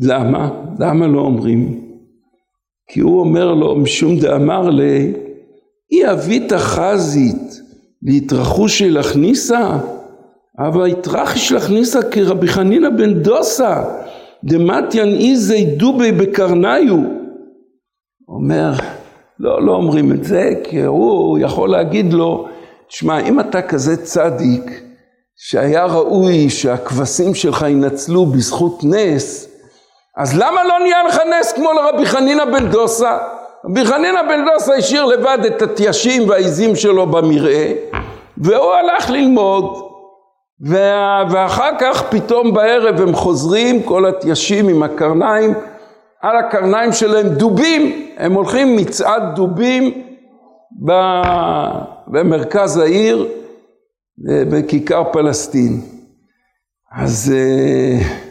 למה? 0.00 0.50
למה 0.78 1.06
לא 1.06 1.20
אומרים? 1.20 1.80
כי 2.88 3.00
הוא 3.00 3.20
אומר 3.20 3.54
לו, 3.54 3.76
משום 3.76 4.16
דאמר 4.16 4.70
לי, 4.70 5.12
אי 5.92 6.12
אבית 6.12 6.52
חזית 6.52 7.63
להתרחושי 8.04 8.90
להכניסה, 8.90 9.70
אבל 10.58 10.86
התרחיש 10.86 11.52
להכניסה 11.52 12.02
כרבי 12.02 12.48
חנינא 12.48 12.90
בן 12.90 13.14
דוסה, 13.14 13.84
דמתיאן 14.44 15.08
איזי 15.08 15.64
דובי 15.64 16.12
בקרניו. 16.12 16.96
אומר, 18.28 18.72
לא, 19.40 19.62
לא 19.62 19.72
אומרים 19.72 20.12
את 20.12 20.24
זה, 20.24 20.50
כי 20.64 20.82
הוא 20.82 21.38
יכול 21.38 21.70
להגיד 21.70 22.12
לו, 22.12 22.48
תשמע, 22.88 23.20
אם 23.20 23.40
אתה 23.40 23.62
כזה 23.62 24.04
צדיק, 24.04 24.82
שהיה 25.36 25.84
ראוי 25.84 26.50
שהכבשים 26.50 27.34
שלך 27.34 27.64
ינצלו 27.68 28.26
בזכות 28.26 28.80
נס, 28.84 29.48
אז 30.16 30.38
למה 30.38 30.64
לא 30.64 30.78
נהיה 30.82 31.02
לך 31.08 31.20
נס 31.40 31.52
כמו 31.52 31.72
לרבי 31.72 32.06
חנינא 32.06 32.44
בן 32.44 32.70
דוסה? 32.70 33.18
רבי 33.64 33.84
חנינא 33.84 34.22
בן 34.22 34.44
דוסה 34.44 34.74
השאיר 34.74 35.04
לבד 35.04 35.38
את 35.46 35.62
התיישים 35.62 36.28
והעיזים 36.28 36.76
שלו 36.76 37.06
במרעה, 37.06 37.66
והוא 38.38 38.72
הלך 38.72 39.10
ללמוד. 39.10 39.90
ואחר 41.30 41.70
כך 41.80 42.02
פתאום 42.10 42.54
בערב 42.54 43.00
הם 43.00 43.14
חוזרים, 43.14 43.82
כל 43.82 44.06
התיישים 44.06 44.68
עם 44.68 44.82
הקרניים, 44.82 45.54
על 46.22 46.36
הקרניים 46.36 46.92
שלהם 46.92 47.28
דובים, 47.28 48.08
הם 48.16 48.32
הולכים 48.32 48.76
מצעד 48.76 49.22
דובים 49.34 50.04
במרכז 52.06 52.76
העיר, 52.78 53.28
בכיכר 54.50 55.04
פלסטין. 55.12 55.80
אז 56.96 57.34
אה, 57.36 58.23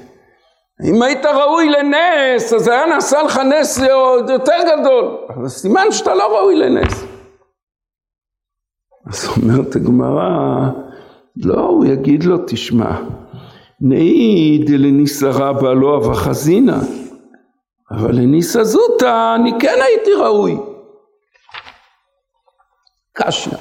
אם 0.82 1.01
היית 1.01 1.26
ראוי 1.26 1.69
לנס, 1.69 2.53
אז 2.53 2.67
היה 2.67 2.86
נעשה 2.86 3.24
לך 3.24 3.38
נס 3.38 3.80
עוד 3.80 4.30
יותר 4.30 4.57
גדול. 4.61 5.17
אבל 5.30 5.47
סימן 5.47 5.91
שאתה 5.91 6.15
לא 6.15 6.38
ראוי 6.39 6.55
לנס. 6.55 7.03
אז 9.07 9.30
אומרת 9.38 9.76
הגמרא, 9.76 10.30
לא, 11.36 11.61
הוא 11.61 11.86
יגיד 11.86 12.24
לו, 12.24 12.38
תשמע, 12.47 12.91
נאי 13.82 14.63
דלניסה 14.65 15.30
רבה 15.30 15.74
לא 15.74 15.97
אבה 15.97 16.13
חזינה, 16.13 16.80
אבל 17.91 18.15
לניסה 18.15 18.63
זוטה 18.63 19.36
אני 19.36 19.51
כן 19.59 19.78
הייתי 19.82 20.13
ראוי. 20.13 20.57
קשיא. 23.13 23.57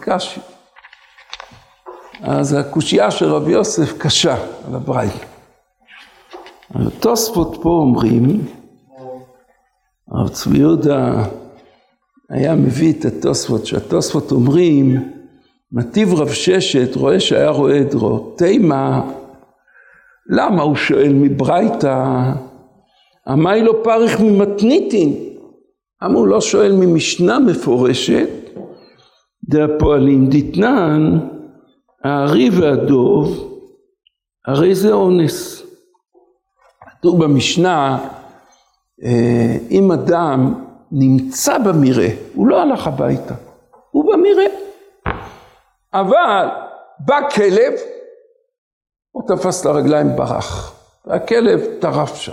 קשיא. 0.00 0.42
אז 2.22 2.52
הקושייה 2.54 3.10
של 3.10 3.26
רבי 3.26 3.52
יוסף 3.52 3.98
קשה 3.98 4.34
על 4.68 4.74
הברייל. 4.74 5.33
התוספות 6.74 7.58
פה 7.62 7.68
אומרים, 7.68 8.40
הרב 10.08 10.28
צבי 10.28 10.58
יהודה 10.58 11.24
היה 12.30 12.54
מביא 12.54 12.92
את 12.92 13.04
התוספות, 13.04 13.66
שהתוספות 13.66 14.32
אומרים, 14.32 14.96
מטיב 15.72 16.14
רב 16.14 16.28
ששת 16.28 16.96
רואה 16.96 17.20
שהיה 17.20 17.50
רואה 17.50 17.82
דרו, 17.82 18.18
תימה, 18.36 19.10
למה 20.30 20.62
הוא 20.62 20.76
שואל 20.76 21.12
מברייתא, 21.12 22.32
אמי 23.32 23.62
לא 23.62 23.74
פריך 23.84 24.20
ממתניתין, 24.20 25.14
למה 26.02 26.18
הוא 26.18 26.26
לא 26.26 26.40
שואל 26.40 26.72
ממשנה 26.72 27.38
מפורשת, 27.38 28.28
דהפועלים 29.48 30.26
דתנן, 30.30 31.18
הארי 32.04 32.50
והדוב, 32.52 33.50
הרי 34.46 34.74
זה 34.74 34.92
אונס. 34.92 35.53
כתוב 37.04 37.24
במשנה, 37.24 38.08
אה, 39.02 39.56
אם 39.70 39.92
אדם 39.92 40.54
נמצא 40.92 41.58
במרעה, 41.58 42.08
הוא 42.34 42.46
לא 42.46 42.62
הלך 42.62 42.86
הביתה, 42.86 43.34
הוא 43.90 44.04
במרעה. 44.04 44.46
אבל 45.94 46.48
בא 46.98 47.30
כלב, 47.34 47.72
הוא 49.10 49.22
תפס 49.28 49.60
את 49.60 49.66
הרגליים 49.66 50.16
ברח, 50.16 50.80
והכלב 51.06 51.60
טרף 51.80 52.14
שם. 52.14 52.32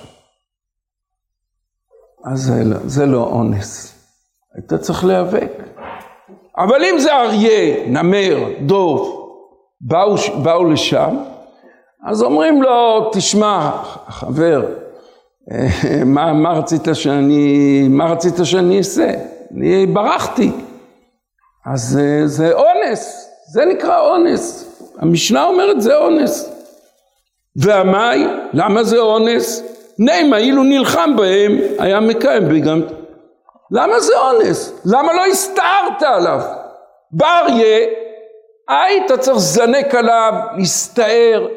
אז 2.26 2.40
זה, 2.40 2.64
לא, 2.64 2.78
זה 2.86 3.06
לא 3.06 3.24
אונס, 3.24 3.96
היית 4.56 4.74
צריך 4.74 5.06
להיאבק. 5.06 5.52
אבל 6.58 6.84
אם 6.84 7.00
זה 7.00 7.16
אריה, 7.16 7.88
נמר, 7.88 8.38
דוב, 8.66 9.30
באו, 9.82 10.16
באו 10.44 10.64
לשם, 10.72 11.31
אז 12.08 12.24
אומרים 12.24 12.62
לו, 12.62 13.10
תשמע, 13.14 13.72
חבר, 14.08 14.66
מה, 16.06 16.34
מה 16.34 16.54
רצית 16.54 16.88
שאני, 16.94 17.88
מה 17.90 18.06
רצית 18.06 18.34
שאני 18.44 18.78
אעשה? 18.78 19.12
אני 19.58 19.86
ברחתי. 19.86 20.52
אז 21.66 22.00
זה 22.26 22.54
אונס, 22.54 23.30
זה 23.52 23.66
נקרא 23.66 24.00
אונס. 24.00 24.68
המשנה 25.00 25.46
אומרת 25.46 25.82
זה 25.82 25.98
אונס. 25.98 26.50
והמאי, 27.56 28.28
למה 28.54 28.84
זה 28.84 28.98
אונס? 28.98 29.64
נימה, 30.00 30.38
אילו 30.38 30.64
נלחם 30.64 31.16
בהם, 31.18 31.58
היה 31.80 32.00
מקיים 32.00 32.50
בגם. 32.50 32.82
למה 33.72 34.00
זה 34.00 34.14
אונס? 34.20 34.74
למה 34.86 35.14
לא 35.14 35.26
הסתערת 35.26 36.02
עליו? 36.02 36.42
באריה, 37.12 37.88
היית 38.70 39.12
צריך 39.12 39.38
לזנק 39.38 39.96
עליו, 39.96 40.34
להסתער, 40.58 41.48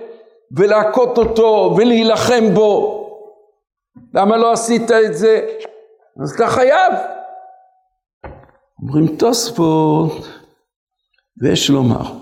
ולהכות 0.57 1.18
אותו 1.18 1.74
ולהילחם 1.76 2.55
בו. 2.55 3.00
למה 4.14 4.36
לא 4.36 4.52
עשית 4.52 4.90
את 4.90 5.14
זה? 5.14 5.46
אז 6.22 6.32
אתה 6.34 6.48
חייב. 6.48 6.92
אומרים 8.82 9.16
תוספות, 9.16 10.28
ויש 11.42 11.70
לומר, 11.70 12.12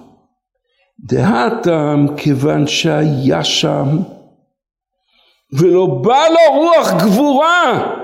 דהתם 1.00 2.06
כיוון 2.16 2.66
שהיה 2.66 3.44
שם 3.44 3.86
ולא 5.58 5.86
בא 5.86 6.24
לו 6.28 6.60
רוח 6.60 6.92
גבורה, 7.02 7.96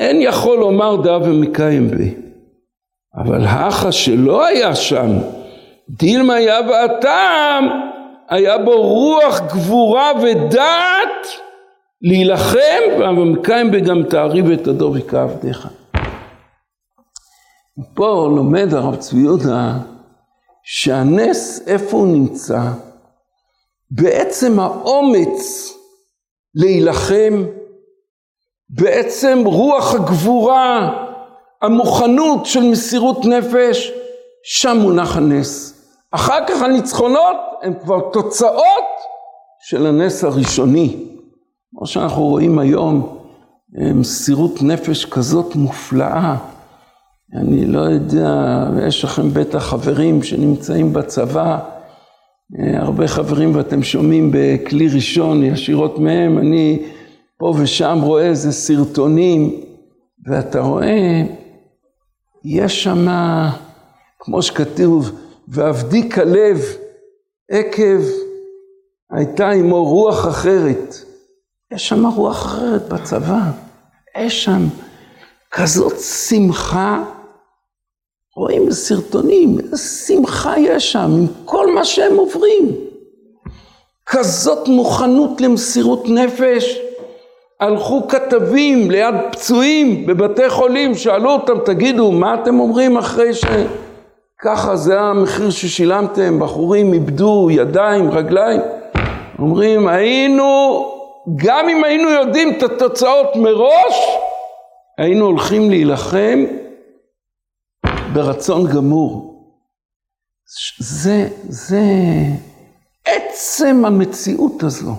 אין 0.00 0.22
יכול 0.22 0.58
לומר 0.58 0.96
דא 0.96 1.10
ומקיים 1.10 1.88
בי. 1.88 2.14
אבל 3.14 3.44
האחה 3.46 3.92
שלא 3.92 4.46
היה 4.46 4.74
שם, 4.74 5.08
דילמה 5.90 6.34
היה 6.34 6.60
והטעם, 6.60 7.89
היה 8.30 8.58
בו 8.58 8.82
רוח 8.82 9.40
גבורה 9.40 10.12
ודעת 10.22 11.26
להילחם 12.02 13.16
ומקיים 13.18 13.70
בגם 13.70 14.02
תעריב 14.02 14.50
את 14.50 14.66
הדוב 14.66 14.96
יקע 14.96 15.22
עבדיך. 15.22 15.68
פה 17.94 18.28
לומד 18.36 18.74
הרב 18.74 18.96
צבי 18.96 19.20
יהודה 19.20 19.72
שהנס 20.62 21.62
איפה 21.66 21.96
הוא 21.96 22.06
נמצא? 22.06 22.60
בעצם 23.90 24.60
האומץ 24.60 25.72
להילחם, 26.54 27.44
בעצם 28.68 29.42
רוח 29.44 29.94
הגבורה, 29.94 31.06
המוכנות 31.62 32.46
של 32.46 32.62
מסירות 32.62 33.24
נפש, 33.24 33.92
שם 34.44 34.76
מונח 34.80 35.16
הנס. 35.16 35.69
אחר 36.12 36.38
כך 36.48 36.62
הניצחונות 36.62 37.36
הם 37.62 37.74
כבר 37.82 38.00
תוצאות 38.12 38.86
של 39.60 39.86
הנס 39.86 40.24
הראשוני. 40.24 40.96
כמו 41.70 41.86
שאנחנו 41.86 42.22
רואים 42.22 42.58
היום, 42.58 43.18
מסירות 43.78 44.62
נפש 44.62 45.04
כזאת 45.04 45.56
מופלאה. 45.56 46.36
אני 47.34 47.66
לא 47.66 47.80
יודע, 47.80 48.64
יש 48.86 49.04
לכם 49.04 49.30
בטח 49.30 49.58
חברים 49.58 50.22
שנמצאים 50.22 50.92
בצבא, 50.92 51.58
הרבה 52.74 53.08
חברים 53.08 53.54
ואתם 53.54 53.82
שומעים 53.82 54.30
בכלי 54.34 54.88
ראשון 54.88 55.42
ישירות 55.42 55.98
מהם, 55.98 56.38
אני 56.38 56.82
פה 57.38 57.54
ושם 57.58 57.98
רואה 58.02 58.26
איזה 58.26 58.52
סרטונים, 58.52 59.60
ואתה 60.26 60.60
רואה, 60.60 61.22
יש 62.44 62.84
שם 62.84 63.06
כמו 64.18 64.42
שכתוב, 64.42 65.10
ועבדי 65.52 66.10
כלב 66.10 66.58
עקב 67.50 68.02
הייתה 69.10 69.50
עמו 69.50 69.84
רוח 69.84 70.28
אחרת. 70.28 70.94
יש 71.72 71.88
שם 71.88 72.06
רוח 72.06 72.46
אחרת 72.46 72.88
בצבא, 72.88 73.40
יש 74.18 74.44
שם 74.44 74.62
כזאת 75.50 76.00
שמחה. 76.00 77.04
רואים 78.36 78.66
בסרטונים, 78.66 79.58
איזה 79.58 79.78
שמחה 79.78 80.58
יש 80.58 80.92
שם 80.92 81.10
עם 81.18 81.26
כל 81.44 81.74
מה 81.74 81.84
שהם 81.84 82.16
עוברים. 82.16 82.74
כזאת 84.06 84.68
מוכנות 84.68 85.40
למסירות 85.40 86.08
נפש. 86.08 86.78
הלכו 87.60 88.08
כתבים 88.08 88.90
ליד 88.90 89.14
פצועים 89.32 90.06
בבתי 90.06 90.48
חולים, 90.50 90.94
שאלו 90.94 91.30
אותם, 91.30 91.58
תגידו, 91.64 92.12
מה 92.12 92.34
אתם 92.34 92.60
אומרים 92.60 92.96
אחרי 92.96 93.34
ש... 93.34 93.44
ככה 94.42 94.76
זה 94.76 95.00
המחיר 95.00 95.50
ששילמתם, 95.50 96.38
בחורים 96.40 96.92
איבדו 96.92 97.48
ידיים, 97.50 98.10
רגליים. 98.10 98.60
אומרים, 99.38 99.88
היינו, 99.88 100.84
גם 101.36 101.68
אם 101.68 101.84
היינו 101.84 102.10
יודעים 102.10 102.58
את 102.58 102.62
התוצאות 102.62 103.36
מראש, 103.36 103.96
היינו 104.98 105.26
הולכים 105.26 105.70
להילחם 105.70 106.44
ברצון 108.12 108.66
גמור. 108.66 109.30
זה, 110.78 111.28
זה 111.48 111.82
עצם 113.04 113.82
המציאות 113.86 114.62
הזו, 114.62 114.94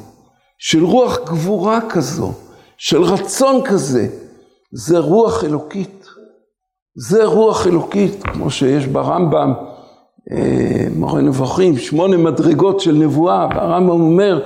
של 0.58 0.84
רוח 0.84 1.20
גבורה 1.20 1.80
כזו, 1.90 2.32
של 2.78 3.04
רצון 3.04 3.62
כזה, 3.66 4.08
זה 4.72 4.98
רוח 4.98 5.44
אלוקית. 5.44 6.01
זה 6.96 7.26
רוח 7.26 7.68
אלוקית, 7.68 8.24
כמו 8.24 8.52
שיש 8.52 8.86
ברמב"ם, 8.86 9.54
אה, 10.32 10.86
מורה 10.96 11.22
נבוכים, 11.22 11.78
שמונה 11.78 12.18
מדרגות 12.18 12.80
של 12.80 12.92
נבואה, 12.92 13.48
והרמב"ם 13.56 13.90
אומר, 13.90 14.40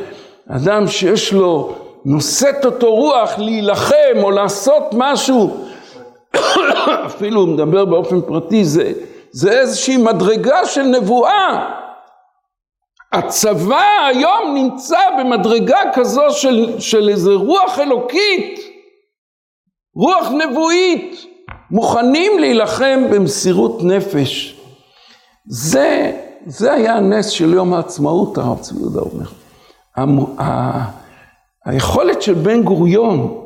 אדם 0.49 0.87
שיש 0.87 1.33
לו, 1.33 1.75
נושאת 2.05 2.65
אותו 2.65 2.95
רוח 2.95 3.39
להילחם 3.39 4.17
או 4.23 4.31
לעשות 4.31 4.83
משהו, 4.93 5.65
אפילו 7.05 7.41
הוא 7.41 7.49
מדבר 7.49 7.85
באופן 7.85 8.21
פרטי, 8.21 8.65
זה, 8.65 8.93
זה 9.31 9.51
איזושהי 9.51 9.97
מדרגה 9.97 10.65
של 10.65 10.83
נבואה. 10.83 11.69
הצבא 13.11 14.07
היום 14.07 14.53
נמצא 14.55 14.99
במדרגה 15.19 15.79
כזו 15.93 16.31
של, 16.31 16.79
של 16.79 17.09
איזה 17.09 17.33
רוח 17.33 17.79
אלוקית, 17.79 18.59
רוח 19.95 20.27
נבואית. 20.31 21.34
מוכנים 21.71 22.39
להילחם 22.39 23.03
במסירות 23.11 23.83
נפש. 23.83 24.61
זה, 25.47 26.11
זה 26.45 26.73
היה 26.73 26.95
הנס 26.95 27.29
של 27.29 27.53
יום 27.53 27.73
העצמאות, 27.73 28.37
הרב 28.37 28.59
צבי 28.59 28.79
יהודה 28.79 28.99
אומר. 28.99 29.25
היכולת 31.65 32.21
של 32.21 32.33
בן 32.33 32.63
גוריון 32.63 33.41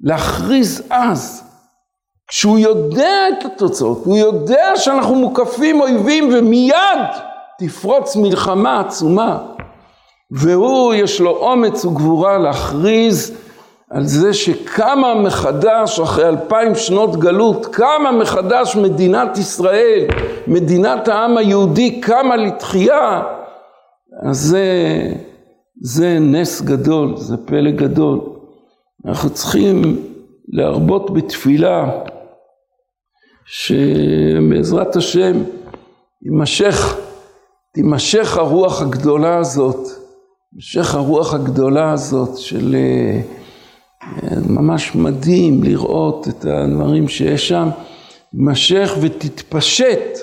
להכריז 0.00 0.82
אז, 0.90 1.44
כשהוא 2.28 2.58
יודע 2.58 3.28
את 3.28 3.44
התוצאות, 3.44 4.02
הוא 4.04 4.16
יודע 4.16 4.72
שאנחנו 4.76 5.14
מוקפים 5.14 5.80
אויבים 5.80 6.30
ומיד 6.34 6.98
תפרוץ 7.58 8.16
מלחמה 8.16 8.80
עצומה, 8.80 9.38
והוא 10.30 10.94
יש 10.94 11.20
לו 11.20 11.30
אומץ 11.30 11.84
וגבורה 11.84 12.38
להכריז 12.38 13.32
על 13.90 14.06
זה 14.06 14.34
שקמה 14.34 15.14
מחדש, 15.14 16.00
אחרי 16.00 16.28
אלפיים 16.28 16.74
שנות 16.74 17.16
גלות, 17.16 17.66
קמה 17.66 18.12
מחדש 18.12 18.76
מדינת 18.76 19.38
ישראל, 19.38 20.06
מדינת 20.46 21.08
העם 21.08 21.36
היהודי, 21.36 22.00
קמה 22.00 22.36
לתחייה, 22.36 23.22
אז 24.22 24.36
זה, 24.38 24.64
זה 25.82 26.18
נס 26.20 26.60
גדול, 26.60 27.16
זה 27.16 27.36
פלא 27.36 27.70
גדול. 27.70 28.20
אנחנו 29.06 29.30
צריכים 29.30 29.96
להרבות 30.48 31.14
בתפילה 31.14 31.90
שבעזרת 33.46 34.96
השם 34.96 35.42
יימשך, 36.22 36.96
תימשך 37.74 38.36
הרוח 38.36 38.82
הגדולה 38.82 39.38
הזאת, 39.38 39.88
תימשך 40.50 40.94
הרוח 40.94 41.34
הגדולה 41.34 41.92
הזאת 41.92 42.38
של 42.38 42.76
ממש 44.48 44.94
מדהים 44.94 45.62
לראות 45.62 46.28
את 46.28 46.44
הדברים 46.44 47.08
שיש 47.08 47.48
שם, 47.48 47.68
תמשך 48.32 48.96
ותתפשט 49.00 50.18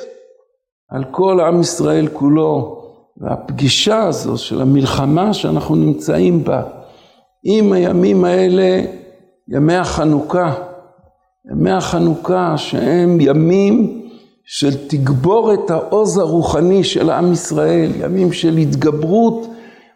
על 0.90 1.04
כל 1.12 1.40
עם 1.40 1.62
ישראל 1.62 2.08
כולו, 2.14 2.82
והפגישה 3.18 4.04
הזו 4.04 4.38
של 4.38 4.62
המלחמה 4.62 5.34
שאנחנו 5.34 5.76
נמצאים 5.76 6.44
בה, 6.44 6.62
עם 7.44 7.72
הימים 7.74 8.26
האלה, 8.26 8.82
ימי 9.48 9.76
החנוכה, 9.76 10.54
ימי 11.52 11.72
החנוכה 11.72 12.58
שהם 12.58 13.18
ימים 13.22 14.02
של 14.46 14.88
תגבורת 14.88 15.72
העוז 15.72 16.18
הרוחני 16.18 16.84
של 16.84 17.10
עם 17.10 17.34
ישראל, 17.34 17.92
ימים 18.00 18.34
של 18.34 18.58
התגברות 18.58 19.48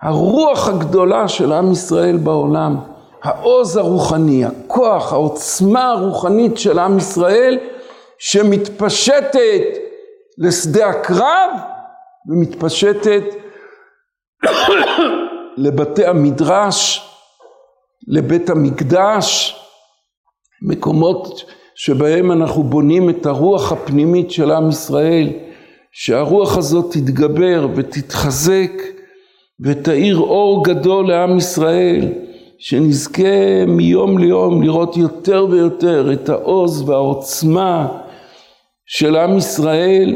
הרוח 0.02 0.70
הגדולה 0.70 1.28
של 1.28 1.52
עם 1.54 1.72
ישראל 1.72 2.18
בעולם. 2.18 2.76
העוז 3.24 3.78
הרוחני, 3.78 4.46
הכוח, 4.46 5.14
העוצמה 5.14 5.92
הרוחנית 5.92 6.58
של 6.58 6.80
עם 6.80 6.98
ישראל 6.98 7.58
שמתפשטת 8.20 9.64
לשדה 10.38 10.88
הקרב 10.88 11.50
ומתפשטת 12.30 13.24
לבתי 15.64 16.06
המדרש, 16.06 17.06
לבית 18.08 18.50
המקדש, 18.50 19.56
מקומות 20.62 21.44
שבהם 21.76 22.32
אנחנו 22.32 22.64
בונים 22.64 23.10
את 23.10 23.26
הרוח 23.26 23.72
הפנימית 23.72 24.32
של 24.32 24.52
עם 24.52 24.70
ישראל, 24.70 25.30
שהרוח 25.92 26.58
הזאת 26.58 26.92
תתגבר 26.92 27.68
ותתחזק 27.76 28.72
ותאיר 29.66 30.18
אור 30.18 30.66
גדול 30.66 31.08
לעם 31.08 31.38
ישראל. 31.38 32.29
שנזכה 32.62 33.66
מיום 33.68 34.18
ליום 34.18 34.62
לראות 34.64 34.98
יותר 34.98 35.48
ויותר 35.50 36.14
את 36.14 36.30
העוז 36.30 36.90
והעוצמה 36.90 37.88
של 38.86 39.16
עם 39.16 39.38
ישראל 39.38 40.16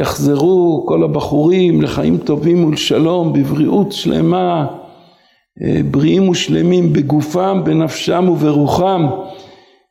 ושיחזרו 0.00 0.84
כל 0.88 1.04
הבחורים 1.04 1.82
לחיים 1.82 2.18
טובים 2.18 2.64
ולשלום 2.64 3.32
בבריאות 3.32 3.92
שלמה 3.92 4.66
בריאים 5.90 6.28
ושלמים 6.28 6.92
בגופם, 6.92 7.60
בנפשם 7.64 8.28
וברוחם 8.28 9.06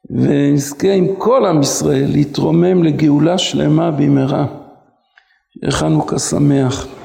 ונזכה 0.10 0.92
עם 0.92 1.08
כל 1.18 1.46
עם 1.46 1.62
ישראל 1.62 2.08
להתרומם 2.12 2.84
לגאולה 2.84 3.38
שלמה 3.38 3.92
במהרה. 3.92 4.46
חנוכה 5.70 6.20
שמח. 6.20 6.99